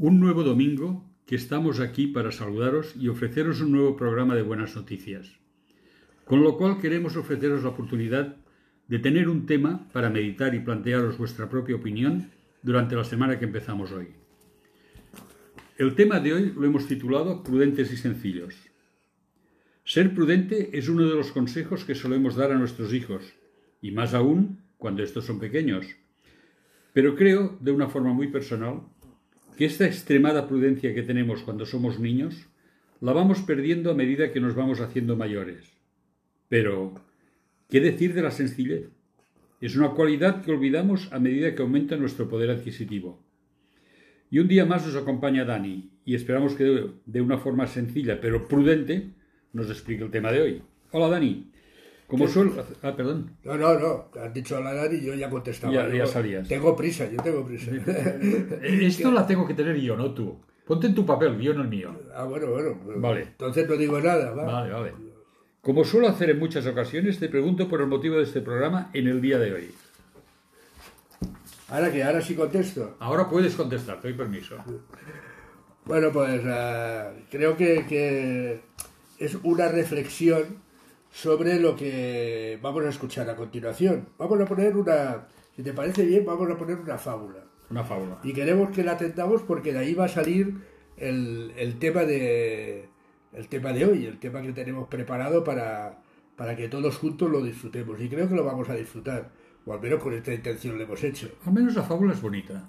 Un 0.00 0.20
nuevo 0.20 0.44
domingo 0.44 1.04
que 1.26 1.34
estamos 1.34 1.80
aquí 1.80 2.06
para 2.06 2.30
saludaros 2.30 2.94
y 2.94 3.08
ofreceros 3.08 3.60
un 3.60 3.72
nuevo 3.72 3.96
programa 3.96 4.36
de 4.36 4.42
buenas 4.42 4.76
noticias. 4.76 5.40
Con 6.24 6.44
lo 6.44 6.56
cual 6.56 6.78
queremos 6.78 7.16
ofreceros 7.16 7.64
la 7.64 7.70
oportunidad 7.70 8.36
de 8.86 8.98
tener 9.00 9.28
un 9.28 9.44
tema 9.44 9.88
para 9.92 10.08
meditar 10.08 10.54
y 10.54 10.60
plantearos 10.60 11.18
vuestra 11.18 11.48
propia 11.48 11.74
opinión 11.74 12.30
durante 12.62 12.94
la 12.94 13.02
semana 13.02 13.40
que 13.40 13.46
empezamos 13.46 13.90
hoy. 13.90 14.10
El 15.78 15.96
tema 15.96 16.20
de 16.20 16.32
hoy 16.32 16.52
lo 16.56 16.64
hemos 16.64 16.86
titulado 16.86 17.42
Prudentes 17.42 17.92
y 17.92 17.96
sencillos. 17.96 18.54
Ser 19.82 20.14
prudente 20.14 20.78
es 20.78 20.88
uno 20.88 21.08
de 21.08 21.16
los 21.16 21.32
consejos 21.32 21.84
que 21.84 21.96
solemos 21.96 22.36
dar 22.36 22.52
a 22.52 22.58
nuestros 22.58 22.94
hijos, 22.94 23.34
y 23.82 23.90
más 23.90 24.14
aún 24.14 24.60
cuando 24.76 25.02
estos 25.02 25.24
son 25.24 25.40
pequeños. 25.40 25.86
Pero 26.92 27.16
creo, 27.16 27.58
de 27.60 27.72
una 27.72 27.88
forma 27.88 28.12
muy 28.12 28.28
personal, 28.28 28.82
que 29.58 29.64
esta 29.64 29.86
extremada 29.86 30.46
prudencia 30.46 30.94
que 30.94 31.02
tenemos 31.02 31.42
cuando 31.42 31.66
somos 31.66 31.98
niños 31.98 32.46
la 33.00 33.12
vamos 33.12 33.40
perdiendo 33.40 33.90
a 33.90 33.94
medida 33.94 34.30
que 34.30 34.38
nos 34.38 34.54
vamos 34.54 34.78
haciendo 34.80 35.16
mayores. 35.16 35.72
Pero, 36.48 36.94
¿qué 37.68 37.80
decir 37.80 38.14
de 38.14 38.22
la 38.22 38.30
sencillez? 38.30 38.88
Es 39.60 39.74
una 39.74 39.90
cualidad 39.90 40.42
que 40.44 40.52
olvidamos 40.52 41.12
a 41.12 41.18
medida 41.18 41.56
que 41.56 41.62
aumenta 41.62 41.96
nuestro 41.96 42.28
poder 42.28 42.50
adquisitivo. 42.50 43.20
Y 44.30 44.38
un 44.38 44.46
día 44.46 44.64
más 44.64 44.86
nos 44.86 44.94
acompaña 44.94 45.44
Dani, 45.44 45.90
y 46.04 46.14
esperamos 46.14 46.54
que 46.54 46.90
de 47.04 47.20
una 47.20 47.38
forma 47.38 47.66
sencilla 47.66 48.20
pero 48.20 48.46
prudente 48.46 49.10
nos 49.52 49.68
explique 49.70 50.04
el 50.04 50.12
tema 50.12 50.30
de 50.30 50.40
hoy. 50.40 50.62
Hola 50.92 51.08
Dani. 51.08 51.50
Como 52.08 52.26
suelo... 52.26 52.52
Ah, 52.82 52.96
perdón. 52.96 53.36
No, 53.44 53.58
no, 53.58 53.78
no. 53.78 54.08
Has 54.18 54.32
dicho 54.32 54.56
a 54.56 54.60
la 54.60 54.72
Dani 54.72 54.96
y 54.96 55.04
yo 55.04 55.14
ya 55.14 55.28
contestaba. 55.28 55.72
Ya, 55.72 55.86
ya 55.88 56.06
sabías. 56.06 56.48
Tengo 56.48 56.74
prisa, 56.74 57.06
yo 57.10 57.22
tengo 57.22 57.44
prisa. 57.44 57.70
Esto 58.62 59.12
la 59.12 59.26
tengo 59.26 59.46
que 59.46 59.52
tener 59.52 59.76
yo, 59.76 59.94
no 59.94 60.14
tú. 60.14 60.40
Ponte 60.66 60.86
en 60.86 60.94
tu 60.94 61.04
papel, 61.04 61.38
yo 61.38 61.52
no 61.52 61.62
el 61.62 61.68
mío. 61.68 61.94
Ah, 62.14 62.24
bueno, 62.24 62.46
bueno. 62.46 62.78
Vale. 62.96 63.22
Entonces 63.22 63.68
no 63.68 63.76
digo 63.76 64.00
nada, 64.00 64.30
¿va? 64.30 64.44
Vale, 64.44 64.72
vale. 64.72 64.92
Como 65.60 65.84
suelo 65.84 66.08
hacer 66.08 66.30
en 66.30 66.38
muchas 66.38 66.66
ocasiones, 66.66 67.18
te 67.18 67.28
pregunto 67.28 67.68
por 67.68 67.82
el 67.82 67.88
motivo 67.88 68.16
de 68.16 68.22
este 68.22 68.40
programa 68.40 68.90
en 68.94 69.06
el 69.06 69.20
día 69.20 69.38
de 69.38 69.52
hoy. 69.52 69.70
Ahora 71.68 71.92
que 71.92 72.02
ahora 72.02 72.22
sí 72.22 72.34
contesto. 72.34 72.96
Ahora 73.00 73.28
puedes 73.28 73.54
contestar, 73.54 74.00
te 74.00 74.08
doy 74.08 74.16
permiso. 74.16 74.56
Bueno, 75.84 76.10
pues 76.10 76.42
uh, 76.42 77.20
creo 77.30 77.54
que, 77.54 77.84
que 77.86 78.60
es 79.18 79.36
una 79.42 79.68
reflexión 79.68 80.67
sobre 81.10 81.58
lo 81.58 81.74
que 81.76 82.58
vamos 82.62 82.84
a 82.84 82.88
escuchar 82.88 83.28
a 83.30 83.36
continuación. 83.36 84.08
Vamos 84.18 84.40
a 84.40 84.46
poner 84.46 84.76
una, 84.76 85.28
si 85.54 85.62
te 85.62 85.72
parece 85.72 86.04
bien, 86.04 86.24
vamos 86.24 86.50
a 86.50 86.56
poner 86.56 86.76
una 86.76 86.98
fábula. 86.98 87.44
Una 87.70 87.84
fábula. 87.84 88.18
Y 88.22 88.32
queremos 88.32 88.70
que 88.70 88.82
la 88.82 88.92
atendamos 88.92 89.42
porque 89.42 89.72
de 89.72 89.80
ahí 89.80 89.94
va 89.94 90.06
a 90.06 90.08
salir 90.08 90.54
el, 90.96 91.52
el 91.56 91.78
tema 91.78 92.04
de 92.04 92.88
el 93.32 93.48
tema 93.48 93.72
de 93.72 93.84
hoy, 93.84 94.06
el 94.06 94.18
tema 94.18 94.42
que 94.42 94.52
tenemos 94.52 94.88
preparado 94.88 95.44
para, 95.44 96.00
para 96.36 96.56
que 96.56 96.68
todos 96.68 96.96
juntos 96.96 97.30
lo 97.30 97.42
disfrutemos. 97.42 98.00
Y 98.00 98.08
creo 98.08 98.28
que 98.28 98.34
lo 98.34 98.44
vamos 98.44 98.68
a 98.68 98.74
disfrutar, 98.74 99.30
o 99.66 99.72
al 99.72 99.80
menos 99.80 100.02
con 100.02 100.14
esta 100.14 100.32
intención 100.32 100.78
lo 100.78 100.84
hemos 100.84 101.02
hecho. 101.04 101.30
Al 101.44 101.52
menos 101.52 101.74
la 101.74 101.82
fábula 101.82 102.14
es 102.14 102.22
bonita. 102.22 102.68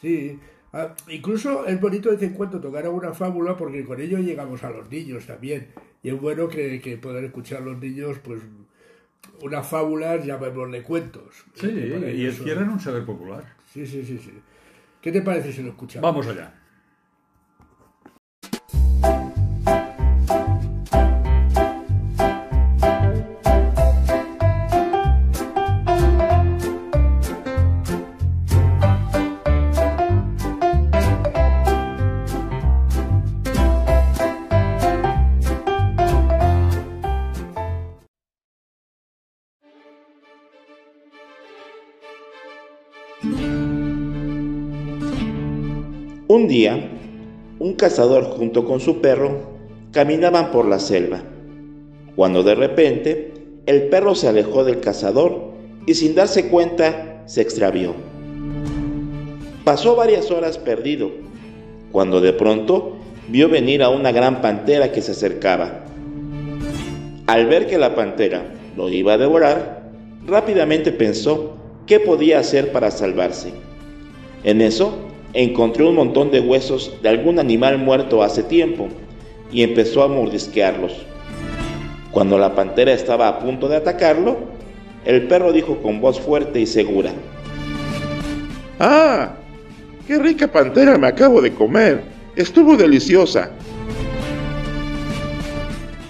Sí, 0.00 0.38
ah, 0.72 0.94
incluso 1.08 1.66
es 1.66 1.80
bonito 1.80 2.10
de 2.10 2.16
vez 2.16 2.24
en 2.24 2.34
cuando 2.34 2.60
tocar 2.60 2.88
una 2.88 3.12
fábula 3.12 3.56
porque 3.56 3.84
con 3.84 4.00
ello 4.00 4.18
llegamos 4.18 4.62
a 4.64 4.70
los 4.70 4.90
niños 4.90 5.26
también. 5.26 5.68
Y 6.04 6.10
es 6.10 6.20
bueno 6.20 6.48
que, 6.48 6.80
que 6.82 6.98
poder 6.98 7.24
escuchar 7.24 7.62
los 7.62 7.78
niños, 7.78 8.18
pues, 8.22 8.42
unas 9.40 9.66
fábulas, 9.66 10.24
llamémosle 10.24 10.82
cuentos. 10.82 11.44
Sí, 11.54 11.66
y 11.66 12.26
encierran 12.26 12.68
un 12.68 12.78
saber 12.78 13.06
popular. 13.06 13.56
Sí, 13.72 13.86
sí, 13.86 14.04
sí, 14.04 14.18
sí. 14.18 14.34
¿Qué 15.00 15.10
te 15.10 15.22
parece 15.22 15.50
si 15.50 15.62
lo 15.62 15.70
escuchamos? 15.70 16.02
Vamos 16.02 16.26
allá. 16.26 16.52
Un 46.34 46.48
día, 46.48 46.90
un 47.60 47.74
cazador 47.74 48.24
junto 48.24 48.64
con 48.64 48.80
su 48.80 49.00
perro 49.00 49.52
caminaban 49.92 50.50
por 50.50 50.66
la 50.66 50.80
selva, 50.80 51.22
cuando 52.16 52.42
de 52.42 52.56
repente 52.56 53.34
el 53.66 53.84
perro 53.84 54.16
se 54.16 54.26
alejó 54.26 54.64
del 54.64 54.80
cazador 54.80 55.52
y 55.86 55.94
sin 55.94 56.16
darse 56.16 56.48
cuenta 56.48 57.22
se 57.26 57.40
extravió. 57.40 57.94
Pasó 59.62 59.94
varias 59.94 60.32
horas 60.32 60.58
perdido, 60.58 61.12
cuando 61.92 62.20
de 62.20 62.32
pronto 62.32 62.96
vio 63.28 63.48
venir 63.48 63.84
a 63.84 63.90
una 63.90 64.10
gran 64.10 64.40
pantera 64.40 64.90
que 64.90 65.02
se 65.02 65.12
acercaba. 65.12 65.84
Al 67.28 67.46
ver 67.46 67.68
que 67.68 67.78
la 67.78 67.94
pantera 67.94 68.42
lo 68.76 68.88
iba 68.88 69.12
a 69.12 69.18
devorar, 69.18 69.88
rápidamente 70.26 70.90
pensó 70.90 71.54
qué 71.86 72.00
podía 72.00 72.40
hacer 72.40 72.72
para 72.72 72.90
salvarse. 72.90 73.52
En 74.42 74.62
eso 74.62 75.13
encontró 75.34 75.88
un 75.88 75.96
montón 75.96 76.30
de 76.30 76.40
huesos 76.40 76.94
de 77.02 77.08
algún 77.08 77.38
animal 77.38 77.78
muerto 77.78 78.22
hace 78.22 78.44
tiempo 78.44 78.88
y 79.52 79.62
empezó 79.62 80.02
a 80.02 80.08
mordisquearlos. 80.08 80.92
Cuando 82.12 82.38
la 82.38 82.54
pantera 82.54 82.92
estaba 82.92 83.28
a 83.28 83.40
punto 83.40 83.68
de 83.68 83.76
atacarlo, 83.76 84.38
el 85.04 85.26
perro 85.26 85.52
dijo 85.52 85.82
con 85.82 86.00
voz 86.00 86.20
fuerte 86.20 86.60
y 86.60 86.66
segura, 86.66 87.12
¡Ah! 88.78 89.34
¡Qué 90.06 90.18
rica 90.18 90.50
pantera 90.50 90.96
me 90.96 91.08
acabo 91.08 91.42
de 91.42 91.52
comer! 91.52 92.02
Estuvo 92.36 92.76
deliciosa. 92.76 93.50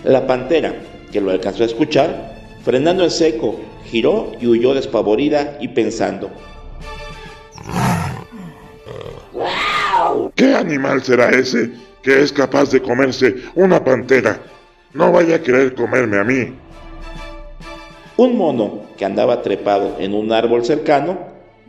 La 0.04 0.26
pantera, 0.26 0.74
que 1.10 1.20
lo 1.20 1.30
alcanzó 1.30 1.62
a 1.62 1.66
escuchar, 1.66 2.34
frenando 2.62 3.04
en 3.04 3.10
seco, 3.10 3.60
giró 3.86 4.32
y 4.40 4.46
huyó 4.46 4.74
despavorida 4.74 5.56
y 5.60 5.68
pensando, 5.68 6.30
¿Qué 10.34 10.54
animal 10.54 11.02
será 11.02 11.30
ese 11.30 11.70
que 12.02 12.20
es 12.20 12.32
capaz 12.32 12.70
de 12.70 12.82
comerse 12.82 13.36
una 13.54 13.84
pantera? 13.84 14.40
No 14.92 15.12
vaya 15.12 15.36
a 15.36 15.42
querer 15.42 15.74
comerme 15.74 16.18
a 16.18 16.24
mí. 16.24 16.54
Un 18.16 18.36
mono 18.36 18.82
que 18.96 19.04
andaba 19.04 19.42
trepado 19.42 19.96
en 19.98 20.14
un 20.14 20.32
árbol 20.32 20.64
cercano 20.64 21.18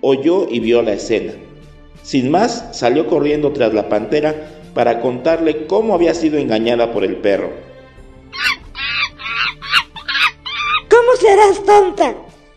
oyó 0.02 0.48
y 0.50 0.60
vio 0.60 0.82
la 0.82 0.94
escena. 0.94 1.34
Sin 2.02 2.30
más, 2.30 2.70
salió 2.72 3.08
corriendo 3.08 3.52
tras 3.52 3.74
la 3.74 3.90
pantera 3.90 4.50
para 4.74 5.00
contarle 5.00 5.66
cómo 5.68 5.96
había 5.96 6.14
sido 6.14 6.38
engañada 6.38 6.92
por 6.92 7.04
el 7.04 7.18
perro. 7.18 7.52
¿Cómo 10.90 11.16
serás 11.20 11.64
tonta? 11.64 12.14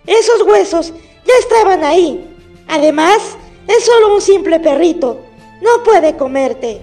Esos 0.06 0.42
huesos 0.42 0.92
ya 1.26 1.34
estaban 1.40 1.84
ahí. 1.84 2.26
Además, 2.66 3.36
es 3.66 3.84
solo 3.84 4.14
un 4.14 4.20
simple 4.20 4.60
perrito. 4.60 5.27
No 5.60 5.82
puede 5.82 6.16
comerte. 6.16 6.80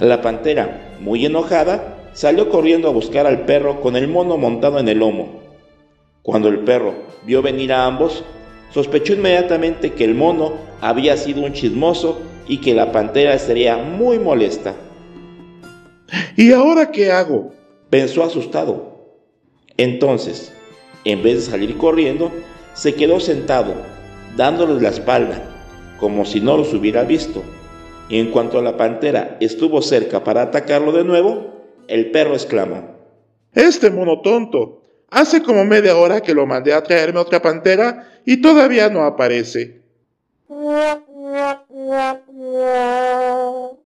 La 0.00 0.20
pantera, 0.20 0.96
muy 1.00 1.24
enojada, 1.24 2.10
salió 2.12 2.48
corriendo 2.48 2.88
a 2.88 2.92
buscar 2.92 3.26
al 3.26 3.44
perro 3.44 3.80
con 3.80 3.94
el 3.94 4.08
mono 4.08 4.36
montado 4.36 4.80
en 4.80 4.88
el 4.88 4.98
lomo. 4.98 5.40
Cuando 6.22 6.48
el 6.48 6.60
perro 6.60 6.94
vio 7.24 7.40
venir 7.40 7.72
a 7.72 7.86
ambos, 7.86 8.24
sospechó 8.72 9.12
inmediatamente 9.12 9.92
que 9.92 10.04
el 10.04 10.16
mono 10.16 10.54
había 10.80 11.16
sido 11.16 11.42
un 11.42 11.52
chismoso 11.52 12.20
y 12.48 12.58
que 12.58 12.74
la 12.74 12.90
pantera 12.90 13.34
estaría 13.34 13.76
muy 13.76 14.18
molesta. 14.18 14.74
¿Y 16.36 16.52
ahora 16.52 16.90
qué 16.90 17.12
hago? 17.12 17.52
Pensó 17.90 18.24
asustado. 18.24 19.22
Entonces, 19.76 20.52
en 21.04 21.22
vez 21.22 21.36
de 21.36 21.50
salir 21.52 21.76
corriendo, 21.76 22.32
se 22.74 22.94
quedó 22.94 23.20
sentado, 23.20 23.74
dándoles 24.36 24.82
la 24.82 24.88
espalda, 24.88 25.42
como 26.00 26.24
si 26.24 26.40
no 26.40 26.56
los 26.56 26.74
hubiera 26.74 27.04
visto 27.04 27.42
y 28.08 28.18
en 28.18 28.30
cuanto 28.30 28.62
la 28.62 28.76
pantera 28.76 29.36
estuvo 29.40 29.82
cerca 29.82 30.24
para 30.24 30.42
atacarlo 30.42 30.92
de 30.92 31.04
nuevo, 31.04 31.58
el 31.88 32.10
perro 32.10 32.34
exclamó, 32.34 32.96
Este 33.54 33.90
mono 33.90 34.20
tonto, 34.20 34.82
hace 35.10 35.42
como 35.42 35.64
media 35.64 35.96
hora 35.96 36.20
que 36.20 36.34
lo 36.34 36.46
mandé 36.46 36.72
a 36.72 36.82
traerme 36.82 37.20
otra 37.20 37.42
pantera 37.42 38.20
y 38.24 38.40
todavía 38.40 38.88
no 38.88 39.04
aparece. 39.04 39.82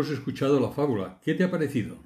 hemos 0.00 0.12
escuchado 0.12 0.58
la 0.60 0.70
fábula. 0.70 1.18
¿Qué 1.22 1.34
te 1.34 1.44
ha 1.44 1.50
parecido? 1.50 1.96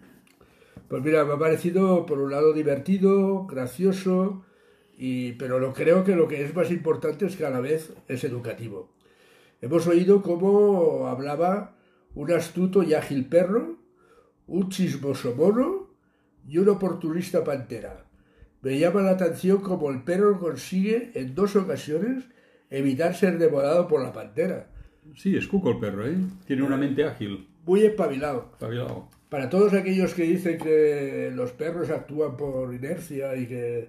Pues 0.88 1.00
mira, 1.04 1.24
me 1.24 1.34
ha 1.34 1.38
parecido 1.38 2.04
por 2.06 2.18
un 2.18 2.32
lado 2.32 2.52
divertido, 2.52 3.46
gracioso, 3.46 4.44
y, 4.98 5.34
pero 5.34 5.60
lo, 5.60 5.72
creo 5.72 6.02
que 6.02 6.16
lo 6.16 6.26
que 6.26 6.44
es 6.44 6.52
más 6.56 6.72
importante 6.72 7.26
es 7.26 7.36
que 7.36 7.46
a 7.46 7.50
la 7.50 7.60
vez 7.60 7.94
es 8.08 8.24
educativo. 8.24 8.92
Hemos 9.60 9.86
oído 9.86 10.22
cómo 10.22 11.06
hablaba 11.06 11.76
un 12.16 12.32
astuto 12.32 12.82
y 12.82 12.94
ágil 12.94 13.26
perro, 13.26 13.76
un 14.48 14.68
chismoso 14.70 15.36
mono 15.36 15.90
y 16.48 16.58
un 16.58 16.68
oportunista 16.70 17.44
pantera. 17.44 18.06
Me 18.60 18.76
llama 18.76 19.02
la 19.02 19.12
atención 19.12 19.58
cómo 19.58 19.88
el 19.90 20.02
perro 20.02 20.40
consigue 20.40 21.12
en 21.14 21.36
dos 21.36 21.54
ocasiones 21.54 22.24
evitar 22.70 23.14
ser 23.14 23.38
devorado 23.38 23.86
por 23.86 24.02
la 24.02 24.12
pantera. 24.12 24.68
Sí, 25.14 25.36
es 25.36 25.46
cuco 25.46 25.70
el 25.70 25.78
perro, 25.78 26.08
¿eh? 26.08 26.16
Tiene 26.44 26.64
una 26.64 26.76
mente 26.76 27.04
ágil. 27.04 27.53
Muy 27.66 27.82
espabilado. 27.82 28.50
Espabilado. 28.52 29.08
Para 29.28 29.48
todos 29.50 29.72
aquellos 29.74 30.14
que 30.14 30.22
dicen 30.24 30.58
que 30.58 31.30
los 31.34 31.52
perros 31.52 31.90
actúan 31.90 32.36
por 32.36 32.72
inercia 32.74 33.34
y 33.36 33.46
que, 33.46 33.88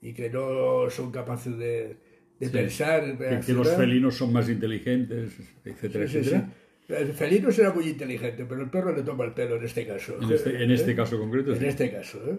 y 0.00 0.12
que 0.12 0.30
no 0.30 0.88
son 0.90 1.10
capaces 1.10 1.56
de, 1.58 1.96
de 2.40 2.46
Sí. 2.46 2.52
pensar, 2.52 3.18
Que, 3.44 3.52
los 3.52 3.68
felinos 3.74 4.14
son 4.16 4.32
más 4.32 4.48
inteligentes, 4.48 5.32
etcétera, 5.64 6.06
Sí, 6.08 6.18
etcétera. 6.18 6.46
sí. 6.46 6.52
El 6.88 7.12
felino 7.14 7.50
será 7.50 7.72
muy 7.72 7.88
inteligente, 7.88 8.46
pero 8.48 8.62
el 8.62 8.70
perro 8.70 8.94
le 8.94 9.02
toma 9.02 9.24
el 9.24 9.32
pelo 9.32 9.56
en 9.56 9.64
este 9.64 9.84
caso. 9.84 10.16
En 10.22 10.30
este, 10.30 10.62
en 10.62 10.70
este 10.70 10.92
¿Eh? 10.92 10.94
caso 10.94 11.18
concreto. 11.18 11.52
En 11.52 11.64
este 11.64 11.90
caso, 11.90 12.18
¿eh? 12.30 12.38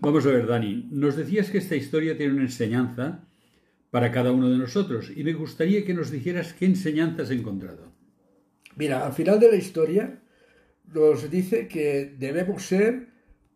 Vamos 0.00 0.26
a 0.26 0.30
ver, 0.30 0.46
Dani. 0.48 0.88
Nos 0.90 1.16
decías 1.16 1.48
que 1.50 1.58
esta 1.58 1.76
historia 1.76 2.16
tiene 2.16 2.32
una 2.32 2.42
enseñanza 2.42 3.20
para 3.92 4.10
cada 4.10 4.32
uno 4.32 4.50
de 4.50 4.58
nosotros 4.58 5.12
y 5.14 5.22
me 5.22 5.32
gustaría 5.32 5.84
que 5.84 5.94
nos 5.94 6.10
dijeras 6.10 6.54
qué 6.54 6.64
enseñanza 6.66 7.22
has 7.22 7.30
encontrado. 7.30 7.92
Mira, 8.74 9.06
al 9.06 9.12
final 9.12 9.38
de 9.38 9.50
la 9.52 9.56
historia 9.56 10.18
nos 10.92 11.30
dice 11.30 11.68
que 11.68 12.14
debemos 12.18 12.66
ser 12.66 13.08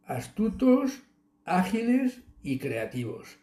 astutos, 0.05 1.03
ágiles 1.45 2.23
y 2.43 2.59
creativos. 2.59 3.39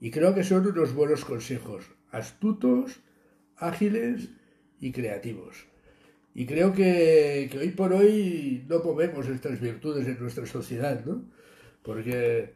Y 0.00 0.10
creo 0.10 0.34
que 0.34 0.44
son 0.44 0.66
unos 0.66 0.94
buenos 0.94 1.24
consejos. 1.24 1.90
Astutos, 2.10 3.00
ágiles 3.56 4.28
y 4.80 4.92
creativos. 4.92 5.66
Y 6.34 6.44
creo 6.44 6.74
que, 6.74 7.48
que 7.50 7.58
hoy 7.58 7.70
por 7.70 7.94
hoy 7.94 8.64
no 8.68 8.80
movemos 8.80 9.26
estas 9.28 9.58
virtudes 9.58 10.06
en 10.06 10.20
nuestra 10.20 10.44
sociedad, 10.44 11.02
¿no? 11.06 11.24
Porque 11.82 12.52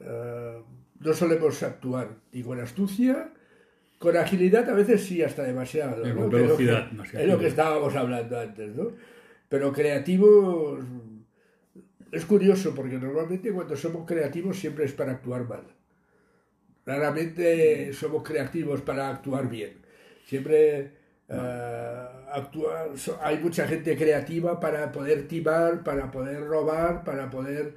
eh, 0.00 0.62
no 1.00 1.12
solemos 1.12 1.62
actuar 1.62 2.16
ni 2.32 2.42
con 2.42 2.58
astucia, 2.58 3.30
con 3.98 4.16
agilidad 4.16 4.68
a 4.70 4.74
veces 4.74 5.04
sí, 5.04 5.22
hasta 5.22 5.42
demasiado. 5.42 6.02
¿no? 6.06 6.16
con 6.16 6.30
que- 6.30 6.36
velocidad, 6.36 6.90
más 6.92 7.10
que 7.10 7.20
Es 7.20 7.28
lo 7.28 7.38
que 7.38 7.48
estábamos 7.48 7.94
hablando 7.96 8.38
antes, 8.40 8.74
¿no? 8.74 8.92
Pero 9.48 9.72
creativos 9.72 10.80
es 12.12 12.24
curioso 12.24 12.74
porque 12.74 12.98
normalmente 12.98 13.50
cuando 13.52 13.76
somos 13.76 14.06
creativos 14.06 14.58
siempre 14.58 14.84
es 14.84 14.92
para 14.92 15.12
actuar 15.12 15.46
mal. 15.48 15.62
Raramente 16.86 17.92
somos 17.92 18.22
creativos 18.22 18.80
para 18.80 19.10
actuar 19.10 19.48
bien. 19.48 19.74
Siempre 20.26 20.92
eh, 21.28 22.06
actúa- 22.32 22.88
hay 23.22 23.38
mucha 23.38 23.66
gente 23.68 23.96
creativa 23.96 24.58
para 24.58 24.90
poder 24.90 25.28
timar, 25.28 25.82
para 25.84 26.10
poder 26.10 26.46
robar, 26.46 27.04
para 27.04 27.28
poder 27.28 27.74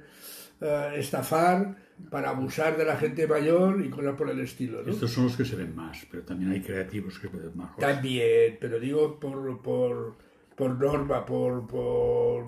eh, 0.62 0.92
estafar, 0.96 1.76
para 2.10 2.30
abusar 2.30 2.76
de 2.78 2.84
la 2.86 2.96
gente 2.96 3.26
mayor 3.26 3.84
y 3.84 3.90
cosas 3.90 4.14
por 4.16 4.30
el 4.30 4.40
estilo. 4.40 4.82
¿no? 4.82 4.90
Estos 4.92 5.10
son 5.10 5.24
los 5.24 5.36
que 5.36 5.44
se 5.44 5.56
ven 5.56 5.76
más, 5.76 6.06
pero 6.10 6.22
también 6.22 6.50
hay 6.52 6.62
creativos 6.62 7.18
que 7.18 7.28
pueden 7.28 7.54
más. 7.54 7.76
También, 7.76 8.56
pero 8.60 8.80
digo 8.80 9.20
por, 9.20 9.60
por, 9.60 10.16
por 10.56 10.78
norma, 10.78 11.24
por, 11.24 11.66
por, 11.66 12.46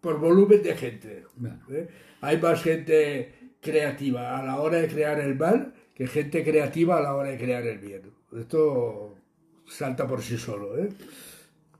por 0.00 0.18
volumen 0.18 0.62
de 0.62 0.76
gente. 0.76 1.24
¿eh? 1.70 1.88
Hay 2.20 2.38
más 2.38 2.62
gente 2.62 3.54
creativa 3.60 4.38
a 4.38 4.44
la 4.44 4.60
hora 4.60 4.78
de 4.78 4.88
crear 4.88 5.20
el 5.20 5.36
mal 5.36 5.74
que 5.94 6.06
gente 6.06 6.42
creativa 6.42 6.98
a 6.98 7.02
la 7.02 7.14
hora 7.14 7.30
de 7.30 7.38
crear 7.38 7.64
el 7.66 7.78
bien. 7.78 8.02
Esto 8.36 9.14
salta 9.66 10.06
por 10.06 10.22
sí 10.22 10.38
solo. 10.38 10.78
¿eh? 10.78 10.88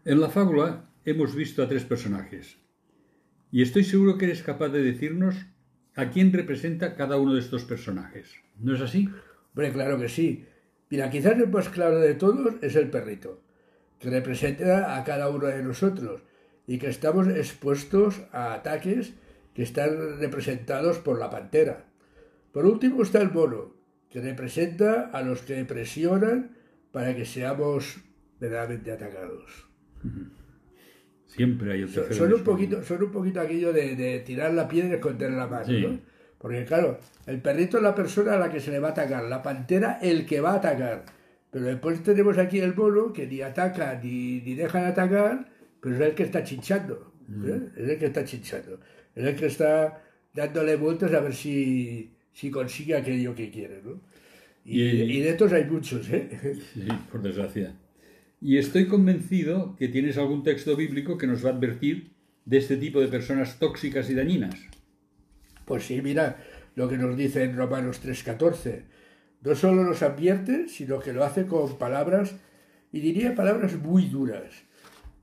En 0.05 0.21
la 0.21 0.29
fábula 0.29 0.91
hemos 1.05 1.35
visto 1.35 1.63
a 1.63 1.69
tres 1.69 1.85
personajes 1.85 2.59
y 3.51 3.63
estoy 3.63 3.85
seguro 3.85 4.17
que 4.17 4.25
eres 4.25 4.43
capaz 4.43 4.71
de 4.71 4.83
decirnos 4.83 5.37
a 5.95 6.09
quién 6.11 6.33
representa 6.33 6.95
cada 6.95 7.19
uno 7.19 7.35
de 7.35 7.41
estos 7.41 7.65
personajes. 7.65 8.33
¿No 8.59 8.75
es 8.75 8.81
así? 8.81 9.09
Hombre, 9.55 9.73
claro 9.73 9.99
que 9.99 10.09
sí. 10.09 10.47
Mira, 10.89 11.11
quizás 11.11 11.39
el 11.39 11.49
más 11.49 11.69
claro 11.69 11.99
de 11.99 12.15
todos 12.15 12.55
es 12.63 12.77
el 12.77 12.91
perrito, 12.91 13.43
que 14.03 14.11
representa 14.11 14.97
a 14.97 15.05
cada 15.05 15.29
uno 15.31 15.47
de 15.47 15.63
nosotros 15.63 16.23
y 16.67 16.79
que 16.79 16.89
estamos 16.89 17.29
expuestos 17.29 18.21
a 18.33 18.53
ataques 18.55 19.15
que 19.55 19.63
están 19.63 20.19
representados 20.19 20.99
por 20.99 21.21
la 21.21 21.31
pantera. 21.31 21.85
Por 22.53 22.67
último 22.67 23.03
está 23.03 23.23
el 23.23 23.31
mono, 23.31 23.75
que 24.11 24.21
representa 24.21 25.11
a 25.13 25.23
los 25.23 25.43
que 25.43 25.65
presionan 25.65 26.57
para 26.91 27.15
que 27.15 27.25
seamos 27.25 27.99
verdaderamente 28.41 28.91
atacados. 28.91 29.69
Siempre 31.27 31.73
hay 31.73 31.83
el 31.83 31.89
Son, 31.89 32.13
son 32.13 32.33
un 32.33 32.43
poquito, 32.43 32.83
son 32.83 33.05
un 33.05 33.13
poquito 33.13 33.41
aquello 33.41 33.73
de, 33.73 33.95
de 33.95 34.21
tirar 34.21 34.53
la 34.53 34.67
piedra 34.69 34.91
y 34.91 34.95
esconder 34.95 35.31
la 35.31 35.47
mano, 35.47 35.65
Sí. 35.65 35.81
¿no? 35.81 35.99
Porque 36.39 36.65
claro, 36.65 36.99
el 37.27 37.41
perrito 37.41 37.77
es 37.77 37.85
la 37.85 37.95
persona 37.95 38.35
a 38.35 38.39
la 38.39 38.51
que 38.51 38.59
se 38.59 38.73
le 38.73 38.81
va 38.81 38.89
a 38.89 38.91
atacar, 38.91 39.23
la 39.25 39.43
pantera 39.45 40.01
el 40.03 40.27
que 40.27 40.41
va 40.41 40.53
a 40.53 40.57
atacar. 40.57 41.05
Pero 41.53 41.67
después 41.67 42.03
tenemos 42.03 42.37
aquí 42.39 42.59
el 42.61 42.75
mono 42.75 43.13
que 43.13 43.27
ni 43.27 43.41
ataca 43.43 44.01
ni, 44.03 44.41
ni 44.41 44.55
deja 44.55 44.81
de 44.81 44.87
atacar, 44.87 45.49
pero 45.81 45.95
es 45.95 46.01
el 46.01 46.15
que 46.15 46.25
está 46.25 46.43
chinchando. 46.43 47.13
¿eh? 47.47 47.69
Es 47.77 47.89
el 47.91 47.99
que 47.99 48.07
está 48.07 48.25
chinchando. 48.25 48.81
Es 49.15 49.25
el 49.25 49.37
que 49.37 49.47
está 49.47 50.03
dándole 50.35 50.77
vueltas 50.77 51.13
a 51.13 51.21
ver 51.21 51.35
si, 51.35 52.11
si 52.33 52.51
consigue 52.51 52.97
aquello 52.97 53.35
que 53.35 53.51
quiere, 53.51 53.81
¿no? 53.85 54.01
Y, 54.65 54.81
Y- 54.83 55.19
y 55.19 55.21
de 55.21 55.31
estos 55.31 55.53
hay 55.53 55.65
muchos, 55.67 56.09
¿eh? 56.11 56.57
Sí, 56.73 56.87
por 57.11 57.21
desgracia. 57.23 57.75
Y 58.41 58.57
estoy 58.57 58.87
convencido 58.87 59.77
que 59.77 59.89
tienes 59.89 60.17
algún 60.19 60.43
texto 60.43 60.75
bíblico 60.75 61.19
que 61.19 61.27
nos 61.27 61.45
va 61.45 61.51
a 61.51 61.53
advertir 61.53 62.13
de 62.47 62.57
este 62.59 62.77
tipo 62.77 63.01
de 63.01 63.09
personas 63.09 63.59
tóxicas 63.59 64.09
y 64.11 64.15
dañinas. 64.15 64.55
Pues 65.67 65.85
sí, 65.85 66.01
mira 66.03 66.39
lo 66.75 66.89
que 66.89 66.97
nos 66.97 67.17
dice 67.17 67.45
en 67.45 67.57
Romanos 67.57 68.01
3:14. 68.03 68.85
No 69.43 69.55
solo 69.55 69.83
nos 69.85 70.03
advierte, 70.03 70.69
sino 70.69 70.99
que 71.01 71.13
lo 71.13 71.25
hace 71.25 71.47
con 71.47 71.77
palabras, 71.79 72.35
y 72.93 73.01
diría 73.01 73.35
palabras 73.35 73.75
muy 73.77 74.07
duras. 74.09 74.53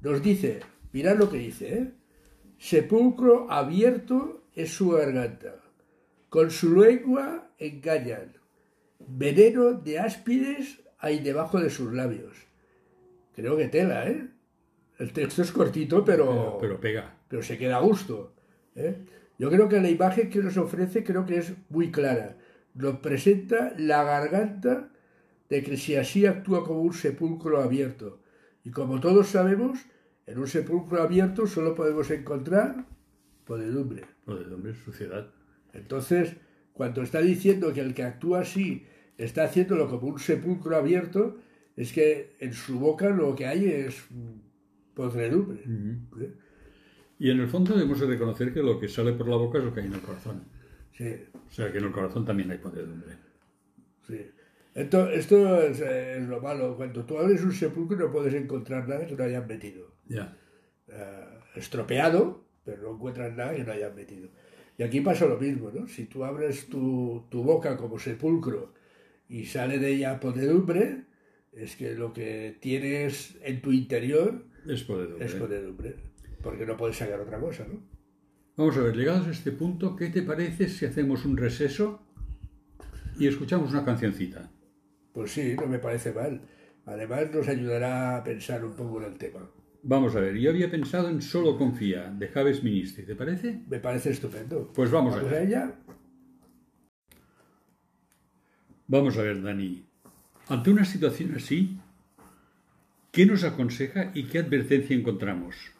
Nos 0.02 0.22
dice, 0.22 0.60
mirad 0.92 1.18
lo 1.18 1.30
que 1.30 1.38
dice, 1.38 1.74
¿eh? 1.78 1.92
Sepulcro 2.58 3.50
abierto 3.50 4.44
es 4.54 4.72
su 4.74 4.90
garganta, 4.92 5.56
con 6.30 6.52
su 6.52 6.76
lengua 6.82 7.52
engañan, 7.58 8.34
veneno 9.00 9.72
de 9.74 10.00
áspides 10.00 10.82
hay 11.00 11.20
debajo 11.20 11.60
de 11.62 11.70
sus 11.70 11.94
labios. 11.94 12.36
Creo 13.36 13.56
que 13.56 13.70
tela, 13.70 14.10
¿eh? 14.10 14.28
El 14.98 15.14
texto 15.14 15.42
es 15.42 15.54
cortito, 15.54 16.04
Pero, 16.04 16.58
pero 16.60 16.78
pega. 16.82 17.16
pero 17.30 17.42
se 17.42 17.58
queda 17.58 17.78
a 17.78 17.82
gusto. 17.82 18.34
¿eh? 18.76 18.98
Yo 19.38 19.50
creo 19.50 19.70
que 19.70 19.80
la 19.80 19.90
imagen 19.90 20.30
que 20.30 20.40
nos 20.40 20.58
ofrece 20.58 21.06
creo 21.06 21.26
que 21.26 21.38
es 21.38 21.54
muy 21.70 21.90
clara. 21.90 22.36
Nos 22.80 23.00
presenta 23.00 23.74
la 23.78 24.06
garganta 24.06 24.90
de 25.50 25.62
que 25.64 25.76
si 25.76 25.98
así 25.98 26.26
actúa 26.26 26.64
como 26.64 26.82
un 26.82 26.94
sepulcro 26.94 27.62
abierto. 27.62 28.22
Y 28.64 28.72
como 28.72 29.02
todos 29.02 29.28
sabemos, 29.28 29.80
en 30.26 30.40
un 30.40 30.48
sepulcro 30.48 31.02
abierto 31.02 31.46
solo 31.46 31.76
podemos 31.76 32.10
encontrar 32.10 32.86
podredumbre. 33.44 34.04
Joder, 34.26 34.54
hombre, 34.54 34.76
suciedad. 34.86 35.30
Entonces, 35.74 36.38
cuando 36.72 37.02
está 37.02 37.20
diciendo 37.20 37.74
que 37.74 37.82
el 37.82 37.94
que 37.94 38.04
actúa 38.04 38.42
así 38.42 38.86
está 39.18 39.44
haciéndolo 39.44 39.90
como 39.90 40.08
un 40.08 40.20
sepulcro 40.20 40.78
abierto, 40.78 41.38
es 41.76 41.92
que 41.92 42.38
en 42.40 42.54
su 42.54 42.80
boca 42.80 43.10
lo 43.10 43.36
que 43.36 43.46
hay 43.46 43.66
es 43.66 44.08
podredumbre. 44.94 45.64
¿eh? 46.22 46.34
Y 47.20 47.30
en 47.30 47.42
el 47.42 47.50
fondo 47.50 47.74
debemos 47.74 48.00
de 48.00 48.08
reconocer 48.08 48.54
que 48.54 48.64
lo 48.64 48.80
que 48.80 48.88
sale 48.88 49.12
por 49.12 49.28
la 49.28 49.36
boca 49.36 49.58
es 49.58 49.66
lo 49.66 49.74
que 49.74 49.82
hay 49.82 49.88
en 49.88 49.96
el 49.96 50.02
corazón. 50.02 50.59
Sí. 51.00 51.16
O 51.34 51.52
sea 51.52 51.72
que 51.72 51.78
en 51.78 51.86
el 51.86 51.92
corazón 51.94 52.26
también 52.26 52.52
hay 52.52 52.58
podredumbre. 52.58 53.14
Sí. 54.06 54.20
Esto, 54.76 55.10
esto 55.10 55.62
es, 55.62 55.80
es 55.80 56.28
lo 56.28 56.42
malo. 56.42 56.76
Cuando 56.76 57.06
tú 57.06 57.18
abres 57.18 57.42
un 57.42 57.54
sepulcro 57.54 57.98
no 57.98 58.12
puedes 58.12 58.34
encontrar 58.34 58.86
nada 58.88 59.08
que 59.08 59.16
no 59.16 59.24
hayan 59.24 59.48
metido. 59.48 59.96
Ya. 60.08 60.38
Eh, 60.90 61.28
estropeado, 61.56 62.44
pero 62.66 62.82
no 62.84 62.96
encuentras 62.96 63.34
nada 63.34 63.56
que 63.56 63.64
no 63.64 63.72
hayan 63.72 63.96
metido. 63.96 64.30
Y 64.78 64.84
aquí 64.84 65.00
pasa 65.00 65.26
lo 65.26 65.38
mismo, 65.40 65.72
¿no? 65.72 65.88
Si 65.88 66.06
tú 66.06 66.26
abres 66.26 66.68
tu, 66.68 67.26
tu 67.30 67.44
boca 67.44 67.78
como 67.78 67.98
sepulcro 67.98 68.74
y 69.30 69.46
sale 69.46 69.80
de 69.80 69.92
ella 69.92 70.20
podredumbre, 70.20 71.06
es 71.54 71.78
que 71.78 71.96
lo 71.96 72.12
que 72.12 72.58
tienes 72.60 73.38
en 73.42 73.62
tu 73.62 73.72
interior 73.72 74.44
Es 74.68 74.84
podredumbre. 74.84 75.26
es 75.26 75.36
podredumbre. 75.36 75.96
Porque 76.44 76.66
no 76.66 76.76
puedes 76.76 76.98
sacar 76.98 77.22
otra 77.22 77.40
cosa, 77.40 77.66
¿no? 77.68 77.82
Vamos 78.60 78.76
a 78.76 78.82
ver, 78.82 78.98
llegados 78.98 79.26
a 79.26 79.32
este 79.32 79.54
punto, 79.54 79.96
¿qué 79.96 80.10
te 80.10 80.22
parece 80.22 80.68
si 80.68 80.86
hacemos 80.86 81.24
un 81.24 81.38
receso 81.38 82.02
y 83.18 83.26
escuchamos 83.26 83.72
una 83.72 83.86
cancioncita? 83.86 84.52
Pues 85.14 85.32
sí, 85.32 85.56
no 85.56 85.66
me 85.66 85.80
parece 85.80 86.12
mal. 86.12 86.42
Además 86.86 87.34
nos 87.34 87.48
ayudará 87.48 88.18
a 88.18 88.24
pensar 88.26 88.66
un 88.66 88.74
poco 88.74 89.02
en 89.02 89.14
el 89.14 89.18
tema. 89.18 89.50
Vamos 89.82 90.14
a 90.14 90.20
ver, 90.20 90.36
yo 90.36 90.50
había 90.50 90.70
pensado 90.70 91.08
en 91.08 91.22
Solo 91.22 91.58
Confía, 91.58 92.10
de 92.10 92.28
Javes 92.28 92.62
Ministri, 92.62 93.06
¿te 93.06 93.16
parece? 93.16 93.62
Me 93.70 93.80
parece 93.80 94.10
estupendo. 94.10 94.74
Pues 94.76 94.92
vamos, 94.92 95.16
Vamos 95.16 95.32
a 95.32 95.42
ella. 95.42 95.76
Vamos 98.88 99.18
a 99.18 99.22
ver, 99.22 99.42
Dani. 99.42 99.86
Ante 100.50 100.70
una 100.70 100.84
situación 100.84 101.34
así, 101.34 101.80
¿qué 103.14 103.26
nos 103.26 103.46
aconseja 103.46 104.12
y 104.14 104.26
qué 104.26 104.40
advertencia 104.40 104.98
encontramos? 104.98 105.79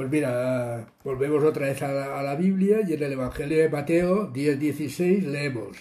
Pues 0.00 0.10
mira, 0.10 0.94
volvemos 1.04 1.44
otra 1.44 1.66
vez 1.66 1.82
a 1.82 2.22
la, 2.22 2.34
Biblia 2.34 2.80
y 2.88 2.94
en 2.94 3.02
el 3.02 3.12
Evangelio 3.12 3.58
de 3.58 3.68
Mateo 3.68 4.32
10:16 4.32 5.26
leemos, 5.26 5.76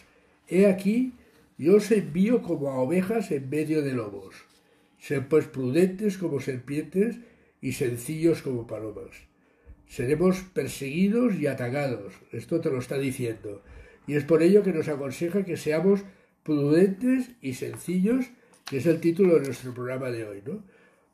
He 0.49 0.65
aquí, 0.65 1.13
yo 1.57 1.77
os 1.77 1.89
envío 1.89 2.41
como 2.41 2.69
a 2.69 2.81
ovejas 2.81 3.31
en 3.31 3.49
medio 3.49 3.81
de 3.81 3.93
lobos. 3.93 4.35
Sed 4.97 5.23
pues 5.29 5.47
prudentes 5.47 6.17
como 6.17 6.41
serpientes 6.41 7.15
y 7.61 7.71
sencillos 7.71 8.41
como 8.41 8.67
palomas. 8.67 9.15
Seremos 9.87 10.41
perseguidos 10.53 11.35
y 11.35 11.47
atacados. 11.47 12.13
Esto 12.33 12.59
te 12.59 12.69
lo 12.69 12.79
está 12.79 12.97
diciendo. 12.97 13.63
Y 14.05 14.15
es 14.15 14.25
por 14.25 14.43
ello 14.43 14.63
que 14.63 14.73
nos 14.73 14.89
aconseja 14.89 15.45
que 15.45 15.55
seamos 15.55 16.01
prudentes 16.43 17.29
y 17.41 17.53
sencillos, 17.53 18.25
que 18.65 18.79
es 18.79 18.85
el 18.85 18.99
título 18.99 19.35
de 19.35 19.45
nuestro 19.45 19.73
programa 19.73 20.11
de 20.11 20.25
hoy, 20.25 20.43
¿no? 20.45 20.61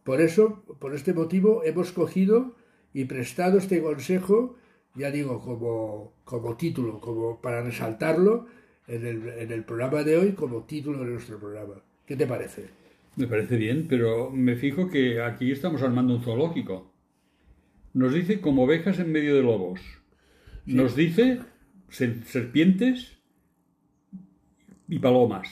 Por 0.04 0.22
eso, 0.22 0.64
por 0.80 0.96
este 0.96 1.14
motivo, 1.14 1.64
hemos 1.64 1.92
cogido 1.92 2.56
y 2.96 3.06
prestado 3.06 3.58
este 3.58 3.82
consejo, 3.82 4.56
ya 4.96 5.12
digo, 5.12 5.42
como, 5.42 6.14
como 6.24 6.56
título, 6.56 7.00
como 7.02 7.42
para 7.42 7.62
resaltarlo 7.62 8.48
en 8.88 9.06
el, 9.06 9.30
en 9.30 9.52
el 9.52 9.64
programa 9.66 10.04
de 10.04 10.18
hoy 10.18 10.32
como 10.32 10.64
título 10.64 11.04
de 11.04 11.12
nuestro 11.12 11.38
programa. 11.38 11.76
¿Qué 12.08 12.16
te 12.16 12.26
parece? 12.26 12.70
Me 13.18 13.28
parece 13.28 13.58
bien, 13.58 13.88
pero 13.90 14.32
me 14.32 14.56
fijo 14.56 14.90
que 14.90 15.22
aquí 15.22 15.52
estamos 15.52 15.82
armando 15.82 16.16
un 16.16 16.24
zoológico. 16.24 16.92
Nos 17.94 18.14
dice 18.14 18.40
como 18.40 18.64
ovejas 18.64 18.98
en 19.00 19.12
medio 19.12 19.36
de 19.36 19.44
lobos. 19.44 19.82
Nos 20.66 20.96
dice 20.96 21.40
ser- 21.90 22.24
serpientes 22.26 23.18
y 24.88 25.00
palomas. 25.00 25.50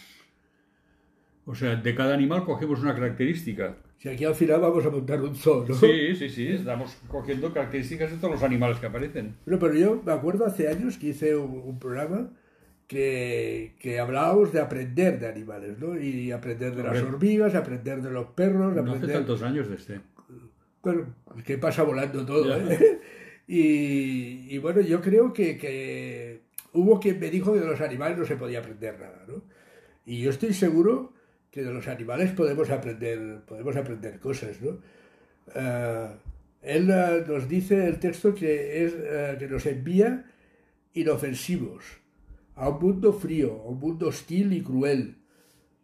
O 1.45 1.55
sea, 1.55 1.75
de 1.75 1.93
cada 1.95 2.13
animal 2.13 2.45
cogemos 2.45 2.79
una 2.81 2.95
característica. 2.95 3.77
Si 4.03 4.09
aquí 4.09 4.25
al 4.25 4.35
final 4.35 4.59
vamos 4.59 4.85
a 4.85 4.89
montar 4.89 5.21
un 5.21 5.33
zoo, 5.33 5.65
¿no? 5.65 5.75
Sí, 5.75 6.13
sí, 6.17 6.27
sí, 6.27 6.47
estamos 6.47 6.93
cogiendo 7.07 7.53
características 7.53 8.11
de 8.11 8.17
todos 8.17 8.33
los 8.33 8.43
animales 8.43 8.77
que 8.77 8.87
aparecen. 8.87 9.37
Bueno, 9.45 9.59
pero 9.61 9.75
yo 9.75 10.01
me 10.05 10.11
acuerdo 10.11 10.45
hace 10.45 10.67
años 10.67 10.97
que 10.97 11.07
hice 11.07 11.37
un, 11.37 11.61
un 11.63 11.79
programa 11.79 12.29
que, 12.85 13.75
que 13.79 14.01
hablábamos 14.01 14.51
de 14.51 14.59
aprender 14.59 15.21
de 15.21 15.29
animales, 15.29 15.79
¿no? 15.79 15.97
Y 15.97 16.33
aprender 16.33 16.75
de 16.75 16.83
las 16.83 17.01
hormigas, 17.01 17.55
aprender 17.55 18.01
de 18.01 18.11
los 18.11 18.25
perros, 18.31 18.75
No 18.75 18.81
hace 18.81 18.89
aprender... 18.89 19.15
tantos 19.19 19.41
años 19.41 19.69
de 19.69 19.75
este. 19.75 20.01
Bueno, 20.81 21.15
que 21.45 21.57
pasa 21.57 21.83
volando 21.83 22.25
todo. 22.25 22.57
¿eh? 22.57 22.99
Y, 23.47 24.53
y 24.53 24.57
bueno, 24.57 24.81
yo 24.81 24.99
creo 24.99 25.31
que, 25.31 25.57
que 25.57 26.41
hubo 26.73 26.99
quien 26.99 27.21
me 27.21 27.29
dijo 27.29 27.53
que 27.53 27.61
de 27.61 27.67
los 27.67 27.79
animales 27.79 28.17
no 28.17 28.25
se 28.25 28.35
podía 28.35 28.59
aprender 28.59 28.99
nada, 28.99 29.23
¿no? 29.29 29.43
Y 30.05 30.19
yo 30.21 30.29
estoy 30.29 30.53
seguro 30.53 31.13
que 31.53 31.61
de 31.61 31.71
los 31.71 31.87
animales 31.87 32.31
podemos 32.31 32.71
aprender, 32.71 33.41
podemos 33.45 33.75
aprender 33.75 34.19
cosas, 34.19 34.59
¿no? 34.59 34.79
Ah, 35.53 36.15
él 36.63 36.89
ah, 36.91 37.23
nos 37.27 37.47
dice 37.47 37.87
el 37.87 37.99
texto 37.99 38.33
que, 38.33 38.83
es, 38.83 38.95
ah, 38.95 39.37
que 39.37 39.47
nos 39.47 39.63
envía 39.67 40.25
inofensivos 40.95 41.83
a 42.55 42.69
un 42.69 42.79
mundo 42.81 43.13
frío, 43.13 43.61
a 43.61 43.69
un 43.69 43.79
mundo 43.79 44.07
hostil 44.07 44.51
y 44.51 44.63
cruel. 44.63 45.17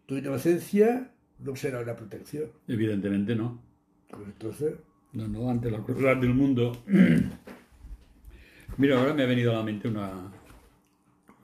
Tu 0.07 0.17
inocencia 0.17 1.11
no 1.37 1.55
será 1.55 1.81
una 1.81 1.95
protección. 1.95 2.49
Evidentemente 2.67 3.35
no. 3.35 3.61
Pues 4.09 4.23
entonces, 4.25 4.73
No, 5.13 5.27
no, 5.27 5.51
ante 5.51 5.69
la 5.69 5.83
crueldad 5.83 6.17
del 6.17 6.33
mundo. 6.33 6.83
Mira, 8.77 8.99
ahora 8.99 9.13
me 9.13 9.21
ha 9.21 9.27
venido 9.27 9.51
a 9.51 9.57
la 9.57 9.63
mente 9.63 9.87
una, 9.87 10.31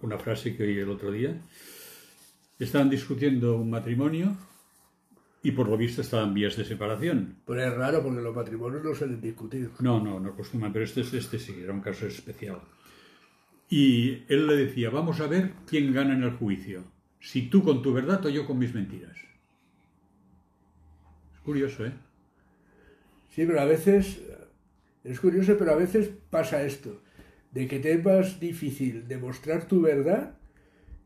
una 0.02 0.18
frase 0.18 0.56
que 0.56 0.64
oí 0.64 0.80
el 0.80 0.90
otro 0.90 1.12
día. 1.12 1.40
Estaban 2.58 2.90
discutiendo 2.90 3.58
un 3.58 3.70
matrimonio 3.70 4.38
y 5.44 5.52
por 5.52 5.70
lo 5.70 5.78
visto 5.78 6.02
estaban 6.02 6.34
vías 6.34 6.56
de 6.56 6.66
separación. 6.66 7.38
Pues 7.46 7.62
es 7.62 7.74
raro 7.74 8.02
porque 8.02 8.22
los 8.22 8.36
matrimonios 8.36 8.84
no 8.84 8.96
suelen 8.96 9.22
discutir. 9.22 9.70
No, 9.80 10.00
no, 10.04 10.20
no 10.20 10.30
acostumbran, 10.30 10.74
pero 10.74 10.86
este, 10.86 11.02
este 11.02 11.38
sí, 11.38 11.56
era 11.62 11.74
un 11.74 11.82
caso 11.82 12.08
especial. 12.08 12.62
Y 13.70 14.24
él 14.28 14.48
le 14.48 14.56
decía, 14.56 14.90
vamos 14.90 15.20
a 15.20 15.28
ver 15.28 15.54
quién 15.68 15.94
gana 15.94 16.14
en 16.14 16.24
el 16.24 16.32
juicio, 16.32 16.84
si 17.20 17.50
tú 17.50 17.64
con 17.64 17.82
tu 17.82 17.94
verdad 17.94 18.26
o 18.26 18.30
yo 18.30 18.48
con 18.48 18.58
mis 18.58 18.74
mentiras. 18.74 19.18
Es 21.34 21.40
curioso, 21.42 21.86
¿eh? 21.86 21.94
Sí, 23.30 23.46
pero 23.46 23.60
a 23.60 23.66
veces, 23.66 24.22
es 25.04 25.20
curioso, 25.20 25.58
pero 25.60 25.74
a 25.74 25.76
veces 25.76 26.10
pasa 26.30 26.64
esto, 26.64 27.02
de 27.52 27.68
que 27.68 27.80
te 27.80 27.94
es 27.94 28.04
más 28.04 28.40
difícil 28.40 29.08
demostrar 29.08 29.68
tu 29.68 29.82
verdad 29.82 30.38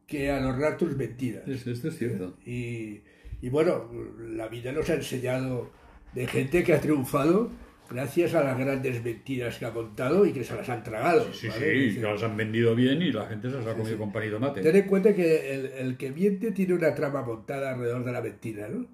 que 0.09 0.29
adornar 0.31 0.77
tus 0.77 0.95
mentiras. 0.95 1.47
Es- 1.47 1.65
Esto 1.67 1.87
es 1.89 1.97
cierto. 1.97 2.35
Y, 2.45 3.01
y 3.41 3.49
bueno, 3.49 3.89
la 4.19 4.47
vida 4.47 4.71
nos 4.71 4.89
ha 4.89 4.95
enseñado 4.95 5.71
de 6.13 6.27
gente 6.27 6.63
que 6.63 6.73
ha 6.73 6.81
triunfado 6.81 7.51
gracias 7.89 8.35
a 8.35 8.43
las 8.43 8.57
grandes 8.57 9.03
mentiras 9.03 9.57
que 9.57 9.65
ha 9.65 9.71
contado 9.73 10.25
y 10.25 10.31
que 10.33 10.43
se 10.43 10.55
las 10.55 10.67
han 10.69 10.83
tragado. 10.83 11.31
Sí, 11.33 11.47
¿vale? 11.47 11.89
sí, 11.91 11.95
que 11.95 12.01
las 12.01 12.21
han 12.23 12.37
vendido 12.37 12.75
bien 12.75 13.01
y 13.01 13.11
la 13.11 13.25
gente 13.27 13.49
se 13.49 13.55
las 13.57 13.65
ha 13.67 13.73
comido 13.75 13.97
con 13.97 14.11
pan 14.11 14.27
y 14.27 14.29
tomate. 14.31 14.61
Ten 14.61 14.75
en 14.75 14.83
cuenta 14.87 15.15
que 15.15 15.53
el, 15.53 15.65
el 15.67 15.97
que 15.97 16.11
miente 16.11 16.51
tiene 16.51 16.73
una 16.75 16.93
trama 16.93 17.21
montada 17.23 17.73
alrededor 17.73 18.03
de 18.05 18.11
la 18.11 18.21
mentira, 18.21 18.67
¿no? 18.67 18.85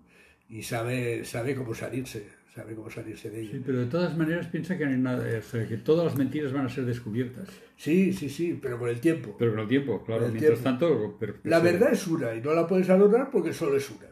Y 0.49 0.63
sabe, 0.63 1.25
sabe 1.25 1.55
cómo 1.55 1.73
salirse, 1.73 2.23
sabe 2.55 2.73
cómo 2.73 2.89
salirse 2.89 3.29
de 3.29 3.41
ella. 3.41 3.51
Sí, 3.51 3.63
pero 3.65 3.79
de 3.79 3.87
todas 3.87 4.15
maneras 4.17 4.47
piensa 4.47 4.77
que, 4.77 4.85
no 4.85 4.91
hay 4.91 4.97
nada, 4.97 5.25
o 5.37 5.41
sea, 5.41 5.67
que 5.67 5.77
todas 5.77 6.05
las 6.05 6.15
mentiras 6.15 6.53
van 6.53 6.65
a 6.65 6.69
ser 6.69 6.85
descubiertas. 6.85 7.49
Sí, 7.75 8.13
sí, 8.13 8.29
sí, 8.29 8.57
pero 8.61 8.79
con 8.79 8.87
el 8.87 9.01
tiempo. 9.01 9.35
Pero 9.37 9.51
con 9.51 9.59
el 9.61 9.67
tiempo, 9.67 10.03
claro. 10.05 10.25
El 10.25 10.31
mientras 10.31 10.59
tiempo. 10.61 10.79
tanto... 10.79 11.17
pero- 11.19 11.33
La 11.43 11.59
verdad 11.59 11.91
es 11.91 12.07
una 12.07 12.33
y 12.33 12.41
no 12.41 12.53
la 12.53 12.65
puedes 12.65 12.89
adornar 12.89 13.29
porque 13.29 13.51
solo 13.51 13.75
es 13.75 13.89
una. 13.89 14.07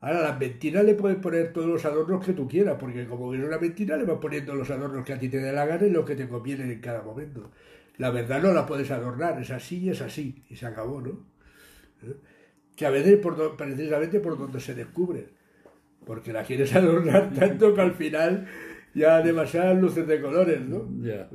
Ahora, 0.00 0.22
las 0.22 0.38
mentiras 0.38 0.84
le 0.84 0.94
puedes 0.94 1.18
poner 1.18 1.52
todos 1.52 1.66
los 1.66 1.84
adornos 1.84 2.24
que 2.24 2.32
tú 2.32 2.46
quieras, 2.48 2.76
porque 2.78 3.06
como 3.06 3.32
es 3.34 3.42
una 3.42 3.58
mentira, 3.58 3.96
le 3.96 4.04
vas 4.04 4.18
poniendo 4.18 4.54
los 4.54 4.70
adornos 4.70 5.04
que 5.04 5.12
a 5.14 5.18
ti 5.18 5.28
te 5.28 5.38
dé 5.38 5.52
la 5.52 5.64
gana 5.66 5.86
y 5.86 5.90
los 5.90 6.04
que 6.04 6.14
te 6.16 6.28
convienen 6.28 6.70
en 6.70 6.80
cada 6.80 7.02
momento. 7.02 7.50
La 7.98 8.10
verdad 8.10 8.42
no 8.42 8.52
la 8.52 8.66
puedes 8.66 8.90
adornar, 8.90 9.40
es 9.40 9.50
así 9.50 9.78
y 9.78 9.90
es 9.90 10.00
así, 10.02 10.42
y 10.50 10.56
se 10.56 10.66
acabó, 10.66 11.00
¿no? 11.00 11.10
¿Eh? 12.02 12.16
Que 12.76 12.86
a 12.86 12.90
veces 12.90 13.18
por 13.18 13.56
precisamente 13.56 14.20
por 14.20 14.36
donde 14.36 14.60
se 14.60 14.74
descubre, 14.74 15.28
porque 16.04 16.32
la 16.32 16.44
quieres 16.44 16.74
adornar 16.76 17.32
tanto 17.32 17.74
que 17.74 17.80
al 17.80 17.94
final 17.94 18.46
ya 18.94 19.22
demasiadas 19.22 19.80
luces 19.80 20.06
de 20.06 20.20
colores, 20.20 20.60
¿no? 20.60 20.88
Ya. 21.02 21.28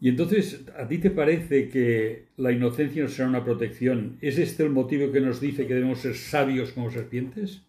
Y 0.00 0.08
entonces, 0.08 0.62
¿a 0.76 0.86
ti 0.86 0.98
te 0.98 1.10
parece 1.10 1.68
que 1.68 2.26
la 2.36 2.52
inocencia 2.52 3.02
no 3.02 3.08
será 3.08 3.28
una 3.28 3.44
protección? 3.44 4.18
¿Es 4.20 4.38
este 4.38 4.62
el 4.64 4.70
motivo 4.70 5.12
que 5.12 5.20
nos 5.20 5.40
dice 5.40 5.66
que 5.66 5.74
debemos 5.74 6.00
ser 6.00 6.14
sabios 6.14 6.72
como 6.72 6.90
serpientes? 6.90 7.62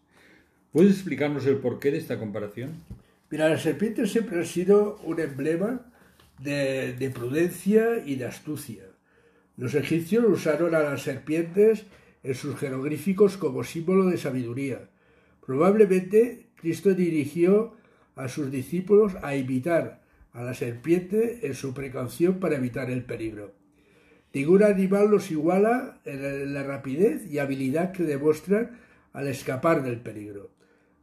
¿Puedes 0.71 0.93
explicarnos 0.93 1.45
el 1.45 1.57
porqué 1.57 1.91
de 1.91 1.97
esta 1.97 2.19
comparación? 2.19 2.71
Mira, 3.29 3.50
las 3.50 3.62
serpientes 3.62 4.12
siempre 4.12 4.38
han 4.38 4.45
sido 4.45 5.00
un 5.03 5.19
emblema 5.19 5.85
de, 6.39 6.93
de 6.93 7.09
prudencia 7.09 8.03
y 8.05 8.15
de 8.15 8.25
astucia. 8.25 8.83
Los 9.57 9.74
egipcios 9.74 10.25
usaron 10.27 10.75
a 10.75 10.79
las 10.79 11.03
serpientes 11.03 11.85
en 12.24 12.35
sus 12.35 12.57
jeroglíficos 12.57 13.38
como 13.38 13.63
símbolo 13.63 14.07
de 14.07 14.17
sabiduría. 14.17 14.89
Probablemente 15.45 16.47
Cristo 16.55 16.93
dirigió 16.93 17.75
a 18.15 18.27
sus 18.27 18.51
discípulos 18.51 19.13
a 19.21 19.35
imitar 19.35 20.01
a 20.33 20.43
la 20.43 20.53
serpiente 20.53 21.45
en 21.47 21.53
su 21.53 21.73
precaución 21.73 22.39
para 22.39 22.55
evitar 22.57 22.89
el 22.89 23.03
peligro. 23.03 23.53
Ningún 24.33 24.63
animal 24.63 25.09
los 25.09 25.31
iguala 25.31 26.01
en 26.03 26.53
la- 26.53 26.63
rapidez 26.63 27.25
y 27.31 27.39
habilidad 27.39 27.91
que 27.93 28.03
demuestran 28.03 28.79
al 29.13 29.27
escapar 29.27 29.81
del 29.83 30.01
peligro. 30.01 30.51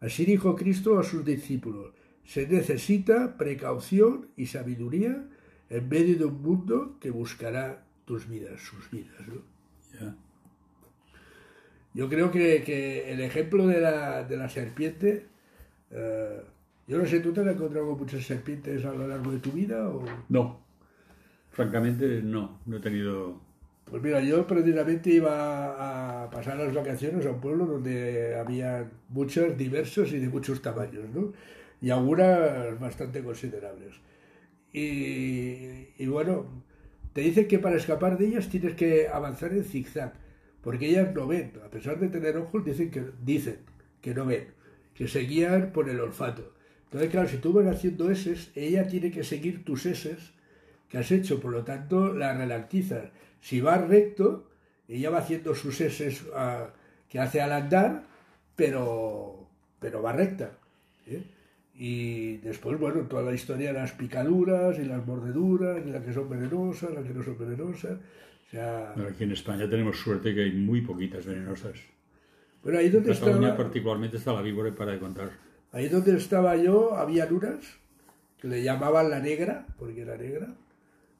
Así 0.01 0.25
dijo 0.27 0.55
Cristo 0.57 0.99
a 0.99 1.03
sus 1.05 1.25
discípulos, 1.25 1.95
se 2.25 2.47
necesita 2.47 3.39
precaución 3.39 4.29
y 4.37 4.47
sabiduría 4.47 5.25
en 5.71 5.89
medio 5.89 6.19
de 6.19 6.25
un 6.27 6.43
mundo 6.43 6.99
que 7.01 7.11
buscará 7.11 7.85
tus 8.05 8.29
vidas, 8.29 8.61
sus 8.61 8.91
vidas. 8.91 9.17
Yo 11.95 12.09
creo 12.09 12.31
que, 12.31 12.63
que 12.63 13.13
el 13.13 13.21
ejemplo 13.21 13.67
de 13.67 13.81
la, 13.81 14.25
de 14.25 14.37
la 14.37 14.49
serpiente, 14.49 15.27
eh, 15.91 16.41
yo 16.87 16.99
no 16.99 17.07
sé, 17.07 17.21
¿tú 17.21 17.33
te 17.33 17.41
has 17.41 17.47
encontrado 17.47 17.89
con 17.89 17.99
muchas 17.99 18.25
serpientes 18.25 18.85
a 18.85 18.93
lo 18.93 19.07
largo 19.07 19.31
de 19.31 19.39
tu 19.39 19.53
vida? 19.53 19.89
O... 19.89 20.05
No. 20.29 20.61
Francamente, 21.51 22.23
no. 22.23 22.61
No 22.67 22.77
he 22.79 22.81
tenido... 22.81 23.41
Pues 23.85 24.03
mira, 24.03 24.21
yo 24.21 24.47
precisamente 24.47 25.11
iba 25.11 26.25
a 26.25 26.31
pasar 26.31 26.57
las 26.57 26.73
vacaciones 26.73 27.27
a 27.27 27.31
un 27.31 27.41
pueblo 27.41 27.67
donde 27.67 28.37
había 28.37 28.89
muchos 29.11 29.59
diversos 29.59 30.13
y 30.13 30.19
de 30.19 30.29
muchos 30.29 30.63
tamaños, 30.63 31.05
¿no? 31.13 31.33
Y 31.83 31.91
algunas 31.91 32.79
bastante 32.81 33.23
considerables. 33.23 33.95
Y, 34.73 35.89
y 35.99 36.07
bueno, 36.07 36.47
te 37.13 37.21
dicen 37.21 37.47
que 37.49 37.59
para 37.59 37.77
escapar 37.77 38.17
de 38.17 38.29
ellas 38.29 38.49
tienes 38.49 38.75
que 38.75 39.09
avanzar 39.09 39.53
en 39.53 39.65
zigzag, 39.65 40.15
porque 40.63 40.89
ellas 40.89 41.13
no 41.15 41.27
ven, 41.27 41.53
a 41.65 41.69
pesar 41.69 41.99
de 41.99 42.09
tener 42.09 42.37
ojos, 42.37 42.65
dicen 42.65 42.91
que, 42.91 43.05
dicen 43.23 43.59
que 44.01 44.15
no 44.15 44.25
ven, 44.25 44.49
que 44.95 45.09
se 45.09 45.21
guían 45.21 45.73
por 45.73 45.89
el 45.89 46.01
olfato. 46.01 46.53
Entonces, 46.85 47.11
claro, 47.11 47.29
si 47.29 47.39
tú 47.39 47.53
vas 47.53 47.67
haciendo 47.67 48.11
S, 48.11 48.51
ella 48.55 48.87
tiene 48.87 49.11
que 49.11 49.25
seguir 49.25 49.65
tus 49.65 49.87
S 49.87 50.17
que 50.89 50.99
has 50.99 51.11
hecho, 51.11 51.41
por 51.41 51.53
lo 51.53 51.65
tanto, 51.65 52.13
la 52.13 52.35
relactizas. 52.35 53.11
Si 53.41 53.61
va 53.63 53.79
recto, 53.79 54.51
ella 54.89 55.09
va 55.09 55.19
haciendo 55.19 55.55
sus 55.55 55.81
S 55.81 56.21
que 57.09 57.19
hace 57.19 57.41
al 57.41 57.53
andar, 57.53 58.05
pero, 58.55 59.49
pero 59.81 60.03
va 60.03 60.13
recta. 60.13 60.53
¿eh? 61.07 61.23
Y 61.75 62.37
después, 62.39 62.79
bueno, 62.79 63.03
toda 63.03 63.23
la 63.23 63.35
historia 63.35 63.73
de 63.73 63.79
las 63.79 63.93
picaduras 63.93 64.79
y 64.79 64.85
las 64.85 65.07
mordeduras, 65.07 65.83
y 65.87 65.91
las 65.91 66.05
que 66.05 66.13
son 66.13 66.29
venenosas, 66.29 66.93
las 66.93 67.05
que 67.05 67.15
no 67.15 67.23
son 67.23 67.39
venenosas. 67.39 67.99
O 68.47 68.51
sea... 68.51 68.93
aquí 68.93 69.25
en 69.25 69.33
España 69.33 69.69
tenemos 69.69 69.97
suerte 69.99 70.35
que 70.35 70.43
hay 70.43 70.53
muy 70.53 70.83
poquitas 70.83 71.25
venenosas. 71.25 71.79
Bueno, 72.63 72.79
ahí 72.79 72.91
donde 72.91 73.11
en 73.11 73.19
Cataluña 73.19 73.49
estaba... 73.49 73.65
particularmente 73.65 74.17
está 74.19 74.33
la 74.33 74.43
víbora 74.43 74.75
para 74.75 74.93
de 74.93 74.99
contar. 74.99 75.31
Ahí 75.73 75.89
donde 75.89 76.17
estaba 76.17 76.57
yo 76.57 76.95
había 76.95 77.27
unas 77.27 77.81
que 78.39 78.49
le 78.49 78.63
llamaban 78.63 79.09
la 79.09 79.21
negra, 79.21 79.67
porque 79.79 80.03
era 80.03 80.17
negra, 80.17 80.55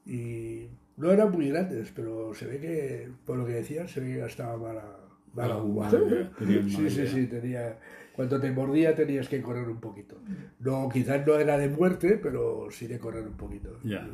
y 0.05 0.67
no 0.97 1.11
eran 1.11 1.31
muy 1.31 1.49
grandes, 1.49 1.93
pero 1.95 2.35
se 2.35 2.47
ve 2.47 2.61
que, 2.61 3.09
por 3.25 3.39
lo 3.39 3.47
que 3.47 3.53
decían, 3.53 3.89
se 3.89 4.01
ve 4.01 4.15
que 4.15 4.19
gastaba 4.19 4.57
mala, 4.57 4.85
mala 5.33 5.57
uva. 5.57 5.91
sí, 6.39 6.91
sí, 6.91 7.07
sí, 7.07 7.27
tenía... 7.27 7.79
Cuando 8.23 8.41
te 8.41 8.53
mordía 8.53 8.95
tenías 8.95 9.29
que 9.29 9.43
correr 9.43 9.69
un 9.69 9.81
poquito. 9.81 10.17
No, 10.61 10.89
quizás 10.89 11.27
no 11.27 11.35
era 11.41 11.59
de 11.59 11.69
muerte, 11.69 12.21
pero 12.23 12.69
sí 12.71 12.87
de 12.87 13.01
correr 13.01 13.27
un 13.27 13.37
poquito. 13.37 13.81
Ya. 13.83 14.09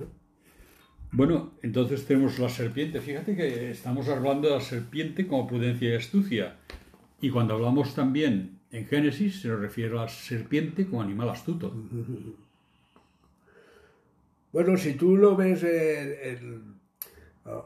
Bueno, 1.12 1.52
entonces 1.62 2.06
tenemos 2.06 2.38
la 2.38 2.48
serpiente. 2.48 3.02
Fíjate 3.02 3.37
que 3.37 3.70
estamos 3.70 4.09
hablando 4.09 4.48
de 4.48 4.54
la 4.54 4.62
serpiente 4.62 5.26
como 5.26 5.46
prudencia 5.46 5.90
y 5.90 5.94
astucia. 5.94 6.56
Y 7.20 7.28
cuando 7.28 7.52
hablamos 7.52 7.94
también 7.94 8.61
en 8.70 8.87
Génesis, 8.87 9.42
se 9.42 9.48
nos 9.48 9.61
refiere 9.61 9.90
a 9.90 10.04
la 10.04 10.09
serpiente 10.09 10.87
como 10.87 11.02
animal 11.02 11.28
astuto. 11.28 11.70
Bueno, 14.52 14.78
si 14.78 14.94
tú 14.94 15.18
lo 15.18 15.37
ves 15.37 15.66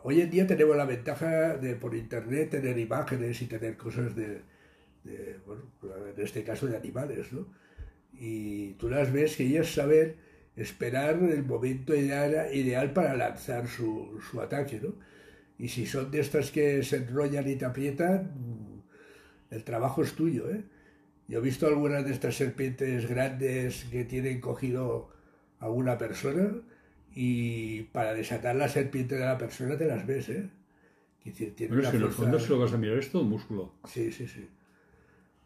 Hoy 0.02 0.20
en 0.20 0.30
día 0.30 0.44
tenemos 0.44 0.76
la 0.76 0.86
ventaja 0.86 1.56
de 1.56 1.76
por 1.76 1.94
internet 1.94 2.50
tener 2.50 2.76
imágenes 2.78 3.40
y 3.42 3.46
tener 3.46 3.76
cosas 3.76 4.16
de, 4.16 4.42
bueno, 5.46 5.62
en 6.14 6.22
este 6.22 6.44
caso 6.44 6.66
de 6.66 6.76
animales, 6.76 7.32
¿no? 7.32 7.46
Y 8.12 8.74
tú 8.74 8.88
las 8.88 9.12
ves 9.12 9.36
que 9.36 9.44
ellas 9.44 9.72
saben 9.72 10.16
esperar 10.56 11.16
el 11.22 11.44
momento 11.44 11.94
ideal, 11.94 12.92
para 12.92 13.16
lanzar 13.16 13.66
su, 13.66 14.20
su 14.30 14.40
ataque, 14.40 14.80
¿no? 14.82 14.94
Y 15.58 15.68
si 15.68 15.86
son 15.86 16.10
de 16.10 16.20
estas 16.20 16.50
que 16.50 16.82
se 16.82 16.96
enrollan 16.96 17.48
y 17.48 17.56
te 17.56 17.64
aprietan, 17.64 18.82
el 19.50 19.64
trabajo 19.64 20.02
es 20.02 20.12
tuyo, 20.14 20.50
¿eh? 20.50 20.64
Yo 21.28 21.38
he 21.38 21.42
visto 21.42 21.66
algunas 21.66 22.04
de 22.04 22.12
estas 22.12 22.34
serpientes 22.36 23.08
grandes 23.08 23.84
que 23.90 24.04
tienen 24.04 24.40
cogido 24.40 25.10
a 25.60 25.70
una 25.70 25.96
persona 25.96 26.50
y 27.14 27.82
para 27.84 28.12
desatar 28.12 28.56
la 28.56 28.68
serpiente 28.68 29.14
de 29.14 29.24
la 29.24 29.38
persona 29.38 29.76
te 29.76 29.86
las 29.86 30.06
ves, 30.06 30.28
¿eh? 30.28 30.50
Decir, 31.24 31.54
tiene 31.54 31.74
bueno, 31.74 31.90
si 31.90 31.96
en 31.96 32.02
el 32.02 32.10
fondo 32.10 32.40
si 32.40 32.48
lo 32.48 32.58
vas 32.58 32.72
a 32.72 32.78
mirar 32.78 32.98
es 32.98 33.10
todo 33.10 33.22
músculo. 33.22 33.72
Sí, 33.84 34.10
sí, 34.10 34.26
sí. 34.26 34.48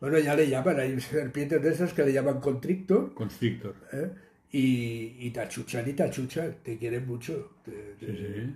Bueno, 0.01 0.19
ya 0.19 0.35
le 0.35 0.49
llaman, 0.49 0.79
hay 0.79 1.01
serpientes 1.01 1.63
de 1.63 1.71
esas 1.71 1.93
que 1.93 2.05
le 2.05 2.13
llaman 2.13 2.41
constrictor. 2.41 3.15
Constrictor. 3.15 3.75
¿eh? 3.93 4.11
Y, 4.53 5.17
y 5.27 5.31
te 5.31 5.41
achuchan 5.41 5.89
y 5.89 5.93
te 5.93 6.03
achuchan, 6.03 6.57
te 6.63 6.79
quieren 6.79 7.07
mucho. 7.07 7.57
sí, 7.65 8.07
sí. 8.07 8.55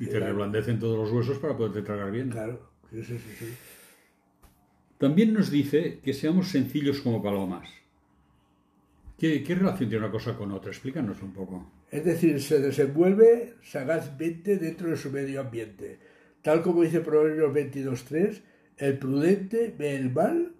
Y 0.00 0.06
te, 0.06 0.20
reblandecen 0.20 0.78
todos 0.78 0.96
los 0.96 1.10
huesos 1.10 1.38
para 1.38 1.56
poderte 1.56 1.82
tragar 1.82 2.12
bien. 2.12 2.30
Claro, 2.30 2.70
sí, 2.90 3.02
sí, 3.02 3.18
sí. 3.18 3.46
También 4.98 5.32
nos 5.32 5.50
dice 5.50 6.00
que 6.02 6.12
seamos 6.12 6.48
sencillos 6.48 7.00
como 7.00 7.22
palomas. 7.22 7.68
¿Qué, 9.18 9.42
relación 9.48 9.88
tiene 9.88 10.04
una 10.04 10.12
cosa 10.12 10.36
con 10.36 10.52
otra? 10.52 10.70
Explícanos 10.70 11.20
un 11.22 11.32
poco. 11.32 11.72
Es 11.90 12.04
decir, 12.04 12.40
se 12.40 12.60
desenvuelve 12.60 13.54
sagazmente 13.62 14.58
dentro 14.58 14.90
de 14.90 14.96
su 14.96 15.10
medio 15.10 15.40
ambiente. 15.40 15.98
Tal 16.42 16.62
como 16.62 16.82
dice 16.82 17.00
Proverbios 17.00 17.52
22.3, 17.52 18.40
el 18.76 18.98
prudente 18.98 19.74
ve 19.76 19.96
el 19.96 20.12
mal 20.12 20.54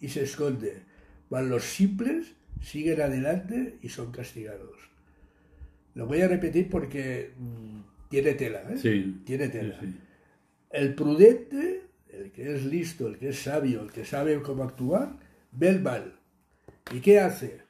y 0.00 0.08
se 0.08 0.22
esconde, 0.22 0.82
mas 1.30 1.44
los 1.44 1.64
simples 1.64 2.34
siguen 2.62 3.00
adelante 3.00 3.78
y 3.82 3.88
son 3.88 4.12
castigados. 4.12 4.76
Lo 5.94 6.06
voy 6.06 6.20
a 6.20 6.28
repetir 6.28 6.68
porque 6.68 7.32
mm, 7.36 8.08
tiene 8.08 8.34
tela, 8.34 8.62
¿eh? 8.70 8.78
Sí. 8.78 9.22
Tiene 9.24 9.48
tela. 9.48 9.80
El 10.70 10.94
prudente, 10.94 11.82
el 12.08 12.30
que 12.30 12.54
es 12.54 12.64
listo, 12.64 13.08
el 13.08 13.18
que 13.18 13.30
es 13.30 13.38
sabio, 13.38 13.82
el 13.82 13.90
que 13.90 14.04
sabe 14.04 14.40
cómo 14.42 14.64
actuar, 14.64 15.16
ve 15.52 15.68
el 15.68 15.80
mal. 15.80 16.18
¿Y 16.94 17.00
qué 17.00 17.20
hace? 17.20 17.62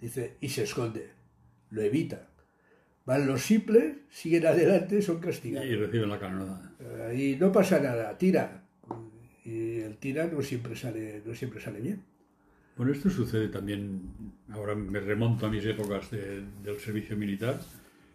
Dice, 0.00 0.36
y 0.40 0.48
se 0.48 0.62
esconde, 0.62 1.08
lo 1.70 1.82
evita. 1.82 2.28
Mas 3.04 3.26
los 3.26 3.42
simples 3.42 3.96
siguen 4.10 4.46
adelante, 4.46 5.00
son 5.02 5.18
castigados. 5.18 5.68
Y 5.68 5.74
reciben 5.74 6.10
la 6.10 6.18
canonada. 6.18 6.72
Y 7.14 7.36
no 7.36 7.50
pasa 7.50 7.80
nada, 7.80 8.16
tira, 8.18 8.67
y 9.48 9.80
el 9.80 9.96
tira 9.96 10.26
no 10.26 10.42
siempre 10.42 10.76
sale, 10.76 11.22
no 11.24 11.34
siempre 11.34 11.60
sale 11.60 11.80
bien. 11.80 12.02
Bueno, 12.76 12.92
esto 12.92 13.08
sucede 13.08 13.48
también, 13.48 14.02
ahora 14.50 14.74
me 14.74 15.00
remonto 15.00 15.46
a 15.46 15.50
mis 15.50 15.64
épocas 15.64 16.10
del 16.10 16.78
servicio 16.78 17.16
militar. 17.16 17.58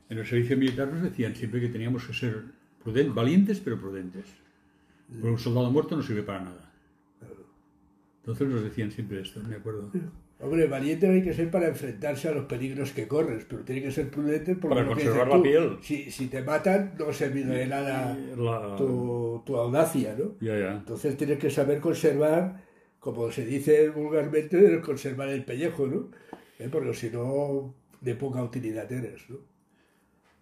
En 0.10 0.20
el 0.20 0.28
servicio 0.28 0.56
militar 0.58 0.94
nos 0.94 1.02
decían 1.02 1.36
siempre 1.36 1.60
que 1.60 1.70
teníamos 1.70 2.06
que 2.06 2.14
ser 2.14 2.44
prudentes, 2.84 3.16
valientes 3.16 3.60
pero 3.60 3.80
prudentes. 3.80 4.26
Porque 5.08 5.28
un 5.28 5.40
soldado 5.40 5.72
muerto 5.72 5.98
no 5.98 6.04
sirve 6.04 6.22
para 6.22 6.44
nada. 6.44 6.72
Entonces 8.22 8.48
nos 8.48 8.64
decían 8.64 8.92
siempre 8.92 9.22
esto, 9.22 9.42
me 9.42 9.56
acuerdo. 9.56 9.92
Hombre, 10.44 10.68
valiente 10.68 11.08
hay 11.08 11.24
que 11.24 11.34
ser 11.34 11.50
para 11.50 11.70
enfrentarse 11.70 12.28
a 12.28 12.32
los 12.32 12.46
peligros 12.46 12.92
que 12.92 13.08
corres, 13.08 13.46
pero 13.48 13.64
tiene 13.64 13.82
que 13.82 13.92
ser 13.92 14.10
prudente 14.10 14.56
porque 14.56 14.76
para 14.76 14.88
conservar 14.88 15.28
la 15.30 15.42
piel. 15.42 15.78
Si, 15.82 16.12
si, 16.12 16.28
te 16.28 16.42
matan, 16.42 16.96
no 17.00 17.14
sirve 17.14 17.46
de 17.46 17.66
nada 17.66 18.18
tu, 18.76 19.42
tu, 19.46 19.56
audacia, 19.56 20.14
¿no? 20.20 20.36
Ya, 20.42 20.60
ya. 20.60 20.72
Entonces 20.74 21.16
tienes 21.16 21.40
que 21.40 21.50
saber 21.50 21.80
conservar, 21.80 22.62
como 23.00 23.32
se 23.32 23.46
dice 23.46 23.90
vulgarmente, 23.90 24.82
conservar 24.82 25.30
el 25.30 25.46
pellejo, 25.46 25.88
¿no? 25.88 26.10
¿Eh? 26.60 26.68
Porque 26.70 26.94
si 26.94 27.10
no, 27.10 27.74
de 28.02 28.16
poca 28.16 28.44
utilidad 28.44 28.92
eres, 28.92 29.30
¿no? 29.30 29.38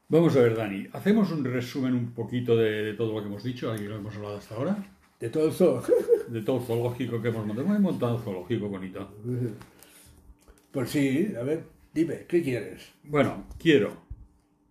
Vamos 0.09 0.35
a 0.35 0.41
ver, 0.41 0.55
Dani, 0.55 0.87
hacemos 0.93 1.31
un 1.31 1.45
resumen 1.45 1.93
un 1.93 2.11
poquito 2.11 2.57
de, 2.57 2.95
todo 2.95 3.13
lo 3.13 3.21
que 3.21 3.27
hemos 3.27 3.43
dicho, 3.43 3.71
aquí 3.71 3.83
lo 3.83 3.97
hemos 3.97 4.15
hablado 4.15 4.37
hasta 4.37 4.55
ahora. 4.55 4.83
De 5.19 5.29
todo 5.29 5.45
el 5.45 5.53
zoo. 5.53 5.81
de 6.27 6.41
todo 6.41 6.57
el 6.57 6.63
zoológico 6.63 7.21
que 7.21 7.27
hemos 7.27 7.45
montado. 7.45 7.67
Hemos 7.67 7.79
montado 7.79 8.15
un 8.15 8.23
zoológico 8.23 8.67
bonito. 8.67 9.07
Pues 10.71 10.89
sí, 10.89 11.33
a 11.37 11.43
ver, 11.43 11.63
dime, 11.93 12.25
¿qué 12.27 12.41
quieres? 12.41 12.89
Bueno, 13.03 13.45
quiero, 13.59 14.01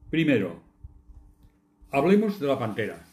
primero, 0.08 0.62
hablemos 1.90 2.40
de 2.40 2.46
la 2.46 2.58
pantera. 2.58 3.04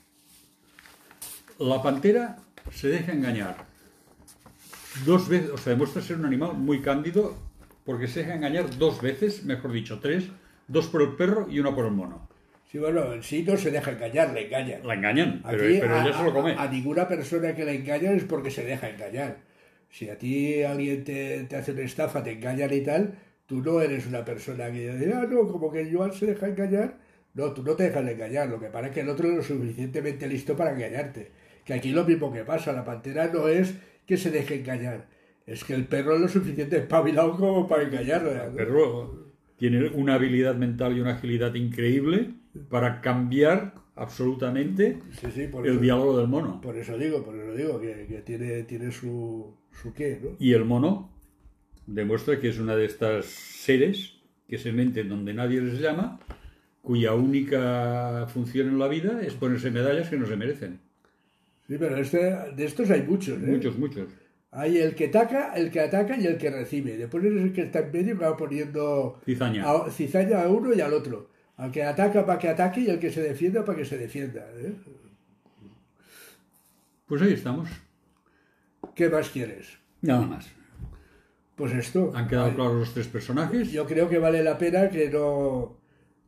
La 1.59 1.81
pantera 1.81 2.37
se 2.71 2.87
deja 2.87 3.11
engañar. 3.11 3.57
Dos 5.05 5.27
veces, 5.27 5.49
o 5.49 5.57
sea, 5.57 5.71
demuestra 5.73 6.01
ser 6.01 6.17
un 6.17 6.25
animal 6.25 6.53
muy 6.53 6.81
cándido 6.81 7.35
porque 7.85 8.07
se 8.07 8.21
deja 8.21 8.35
engañar 8.35 8.77
dos 8.77 9.01
veces, 9.01 9.43
mejor 9.43 9.71
dicho, 9.71 9.99
tres, 9.99 10.25
dos 10.67 10.87
por 10.87 11.01
el 11.01 11.15
perro 11.15 11.47
y 11.49 11.59
una 11.59 11.75
por 11.75 11.85
el 11.85 11.91
mono. 11.91 12.29
Sí, 12.71 12.77
bueno, 12.79 13.13
en 13.13 13.23
sí 13.23 13.43
no 13.43 13.57
se 13.57 13.71
deja 13.71 13.91
engañar, 13.91 14.33
le 14.33 14.45
engañan. 14.45 14.85
La 14.85 14.93
engañan, 14.93 15.41
pero, 15.49 15.65
ella 15.65 16.13
se 16.17 16.23
lo 16.23 16.33
come. 16.33 16.55
A, 16.57 16.67
ninguna 16.67 17.07
persona 17.07 17.53
que 17.55 17.63
le 17.63 17.75
engañan 17.75 18.15
es 18.15 18.23
porque 18.23 18.51
se 18.51 18.63
deja 18.63 18.89
engañar. 18.89 19.37
Si 19.89 20.09
a 20.09 20.17
ti 20.17 20.63
alguien 20.63 21.03
te, 21.03 21.47
hace 21.55 21.71
una 21.71 21.81
estafa, 21.81 22.23
te 22.23 22.31
engañan 22.31 22.73
y 22.73 22.81
tal, 22.81 23.17
tú 23.45 23.61
no 23.61 23.81
eres 23.81 24.05
una 24.07 24.23
persona 24.25 24.71
que 24.71 24.91
dice, 24.91 25.13
ah, 25.13 25.25
no, 25.29 25.47
como 25.47 25.71
que 25.71 25.91
Joan 25.91 26.13
se 26.13 26.27
deja 26.27 26.47
engañar. 26.47 26.97
No, 27.33 27.53
tú 27.53 27.63
no 27.63 27.75
te 27.75 27.83
dejas 27.83 28.05
de 28.05 28.13
engañar, 28.13 28.49
lo 28.49 28.59
que 28.59 28.67
pasa 28.67 28.87
es 28.87 28.93
que 28.93 29.01
el 29.01 29.09
otro 29.09 29.29
es 29.29 29.35
lo 29.35 29.43
suficientemente 29.43 30.27
listo 30.27 30.55
para 30.55 30.73
engañarte. 30.73 31.31
Que 31.63 31.73
aquí 31.73 31.91
lo 31.91 32.03
mismo 32.03 32.31
que 32.31 32.43
pasa, 32.43 32.73
la 32.73 32.83
pantera 32.83 33.27
no 33.27 33.47
es 33.47 33.75
que 34.05 34.17
se 34.17 34.31
deje 34.31 34.59
engañar, 34.59 35.07
es 35.45 35.63
que 35.63 35.73
el 35.73 35.85
perro 35.85 36.15
es 36.15 36.21
lo 36.21 36.27
suficiente 36.27 36.77
espabilado 36.77 37.37
como 37.37 37.67
para 37.67 37.83
engañarlo. 37.83 38.31
El 38.31 38.53
perro 38.53 39.27
tiene 39.57 39.87
una 39.89 40.15
habilidad 40.15 40.55
mental 40.55 40.97
y 40.97 41.01
una 41.01 41.15
agilidad 41.15 41.53
increíble 41.55 42.33
para 42.69 43.01
cambiar 43.01 43.73
absolutamente 43.97 44.99
el 45.63 45.81
diálogo 45.81 46.17
del 46.17 46.27
mono. 46.27 46.61
Por 46.61 46.77
eso 46.77 46.97
digo, 46.97 47.23
por 47.23 47.35
eso 47.35 47.53
digo, 47.53 47.79
que, 47.79 48.21
tiene, 48.25 48.63
tiene 48.63 48.91
su, 48.91 49.53
y 50.39 50.53
el 50.53 50.65
mono 50.65 51.11
demuestra 51.85 52.39
que 52.39 52.49
es 52.49 52.59
una 52.59 52.75
de 52.75 52.85
estas 52.85 53.25
seres 53.25 54.13
que 54.47 54.57
se 54.57 54.71
meten 54.71 55.09
donde 55.09 55.33
nadie 55.33 55.61
les 55.61 55.79
llama, 55.79 56.19
cuya 56.81 57.13
única 57.13 58.27
función 58.27 58.69
en 58.69 58.79
la 58.79 58.87
vida 58.87 59.21
es 59.21 59.33
ponerse 59.33 59.71
medallas 59.71 60.09
que 60.09 60.17
no 60.17 60.25
se 60.25 60.35
merecen. 60.35 60.79
Sí, 61.67 61.75
pero 61.77 61.97
este, 61.97 62.17
de 62.55 62.65
estos 62.65 62.89
hay 62.91 63.03
muchos, 63.03 63.41
¿eh? 63.41 63.45
Muchos, 63.45 63.77
muchos. 63.77 64.07
Hay 64.51 64.77
el 64.77 64.95
que 64.95 65.07
ataca, 65.07 65.53
el 65.53 65.69
que 65.69 65.81
ataca 65.81 66.17
y 66.17 66.25
el 66.25 66.37
que 66.37 66.49
recibe. 66.49 66.97
Después 66.97 67.23
el 67.25 67.51
que 67.51 67.63
está 67.63 67.79
en 67.79 67.91
medio 67.91 68.17
va 68.17 68.37
poniendo 68.37 69.19
cizaña 69.25 69.69
a, 69.69 69.91
cizaña 69.91 70.43
a 70.43 70.47
uno 70.47 70.73
y 70.73 70.79
al 70.79 70.93
otro. 70.93 71.29
Al 71.57 71.71
que 71.71 71.83
ataca 71.83 72.25
para 72.25 72.39
que 72.39 72.49
ataque 72.49 72.81
y 72.81 72.89
el 72.89 72.99
que 72.99 73.11
se 73.11 73.21
defienda 73.21 73.65
para 73.65 73.77
que 73.77 73.85
se 73.85 73.97
defienda. 73.97 74.45
¿eh? 74.55 74.73
Pues 77.07 77.21
ahí 77.21 77.33
estamos. 77.33 77.69
¿Qué 78.95 79.09
más 79.09 79.29
quieres? 79.29 79.77
Nada 80.01 80.21
más. 80.21 80.47
Pues 81.55 81.73
esto. 81.73 82.11
¿Han 82.15 82.27
quedado 82.27 82.45
vale. 82.45 82.55
claros 82.55 82.75
los 82.75 82.93
tres 82.93 83.07
personajes? 83.07 83.71
Yo 83.71 83.85
creo 83.85 84.09
que 84.09 84.19
vale 84.19 84.43
la 84.43 84.57
pena 84.57 84.89
que 84.89 85.09
no 85.09 85.77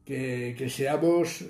que, 0.06 0.56
que 0.58 0.70
seamos 0.70 1.46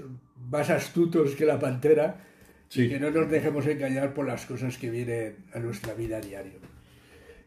más 0.50 0.70
astutos 0.70 1.36
que 1.36 1.46
la 1.46 1.60
pantera 1.60 2.26
Sí. 2.68 2.84
y 2.84 2.90
que 2.90 3.00
no 3.00 3.10
nos 3.10 3.32
dejemos 3.32 3.66
engañar 3.66 4.14
por 4.14 4.28
las 4.28 4.46
cosas 4.46 4.78
que 4.78 4.92
vienen 4.92 5.38
a 5.56 5.60
nuestra 5.60 5.96
vida 5.96 6.18
a 6.18 6.22
diario. 6.22 6.60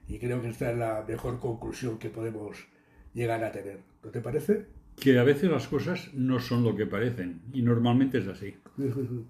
Y 0.08 0.18
creo 0.18 0.42
que 0.42 0.48
esta 0.48 0.72
es 0.72 0.76
la 0.76 1.04
mejor 1.06 1.38
conclusión 1.38 1.98
que 1.98 2.08
podemos 2.10 2.66
llegar 3.14 3.44
a 3.44 3.52
tener. 3.52 3.78
¿No 4.02 4.10
te 4.10 4.20
parece? 4.20 4.66
Que 5.00 5.18
a 5.18 5.24
veces 5.24 5.50
las 5.50 5.66
cosas 5.68 6.10
no 6.14 6.38
son 6.40 6.62
lo 6.64 6.76
que 6.76 6.86
parecen. 6.86 7.40
Y 7.52 7.62
normalmente 7.62 8.18
es 8.18 8.28
así. 8.28 8.54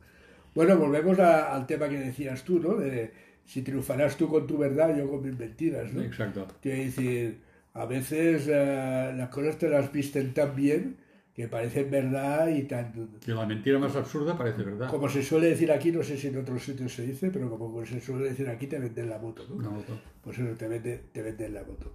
Bueno, 0.54 0.76
volvemos 0.76 1.18
a- 1.18 1.54
al 1.54 1.66
tema 1.66 1.88
que 1.88 1.98
decías 1.98 2.44
tú, 2.44 2.60
¿no? 2.60 2.74
De 2.76 3.10
si 3.46 3.62
triunfarás 3.62 4.18
tú 4.18 4.28
con 4.28 4.46
tu 4.46 4.58
verdad, 4.58 4.94
yo 4.94 5.08
con 5.10 5.22
mis 5.22 5.38
mentiras, 5.38 5.90
¿no? 5.94 6.02
Exacto. 6.02 6.46
Quiero 6.60 6.82
decir, 6.84 7.38
a 7.72 7.86
veces 7.86 8.46
eh, 8.50 9.14
las 9.16 9.30
cosas 9.30 9.56
te 9.56 9.70
las 9.70 9.90
visten 9.90 10.34
tan 10.34 10.54
bien 10.54 10.96
que 11.34 11.48
parecen 11.48 11.90
verdad 11.90 12.48
y 12.48 12.64
tan... 12.64 12.92
Que 13.24 13.32
la 13.32 13.46
mentira 13.46 13.78
más 13.78 13.96
absurda 13.96 14.36
parece 14.36 14.62
verdad. 14.62 14.90
Como 14.90 15.08
se 15.08 15.22
suele 15.22 15.48
decir 15.48 15.72
aquí, 15.72 15.90
no 15.90 16.02
sé 16.02 16.18
si 16.18 16.26
en 16.26 16.36
otros 16.36 16.62
sitios 16.62 16.92
se 16.92 17.06
dice, 17.06 17.30
pero 17.30 17.48
como 17.48 17.86
se 17.86 17.98
suele 18.02 18.28
decir 18.28 18.46
aquí, 18.50 18.66
te 18.66 18.78
venden 18.78 19.08
la 19.08 19.18
moto, 19.18 19.46
¿no? 19.48 19.54
Una 19.56 19.70
moto. 19.70 19.98
Pues 20.22 20.38
eso, 20.38 20.54
te 20.54 20.68
te 20.68 21.22
venden 21.22 21.54
la 21.54 21.62
moto. 21.64 21.90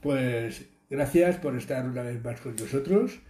Pues 0.00 0.66
gracias 0.90 1.36
por 1.36 1.56
estar 1.56 1.86
una 1.86 2.02
vez 2.02 2.22
más 2.22 2.40
con 2.40 2.56
nosotros. 2.56 3.20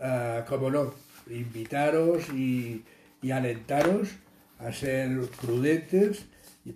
Ah, 0.00 0.44
como 0.48 0.70
no, 0.70 0.94
invitaros 1.28 2.28
y, 2.30 2.84
alentaros 3.32 4.10
a 4.58 4.72
ser 4.72 5.20
prudentes, 5.40 6.26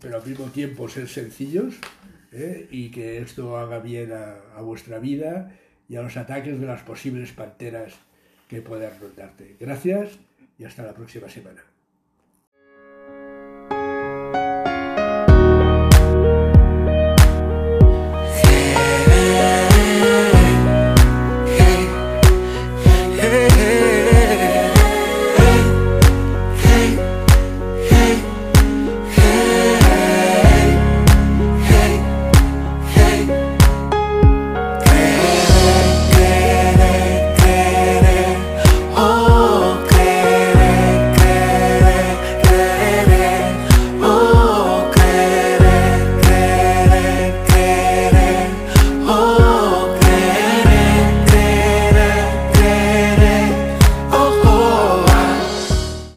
pero 0.00 0.16
al 0.20 0.26
mismo 0.26 0.46
tiempo 0.46 0.88
ser 0.88 1.08
sencillos 1.08 1.74
¿eh? 2.32 2.66
y 2.70 2.90
que 2.90 3.18
esto 3.18 3.56
haga 3.56 3.78
bien 3.78 4.12
a, 4.12 4.34
a 4.56 4.62
vuestra 4.62 4.98
vida 4.98 5.52
y 5.88 5.96
a 5.96 6.02
los 6.02 6.16
ataques 6.16 6.60
de 6.60 6.66
las 6.66 6.82
posibles 6.82 7.32
panteras 7.32 7.94
que 8.48 8.62
puedan 8.62 8.98
rondarte. 9.00 9.56
Gracias 9.60 10.18
y 10.58 10.64
hasta 10.64 10.82
la 10.82 10.94
próxima 10.94 11.28
semana. 11.28 11.71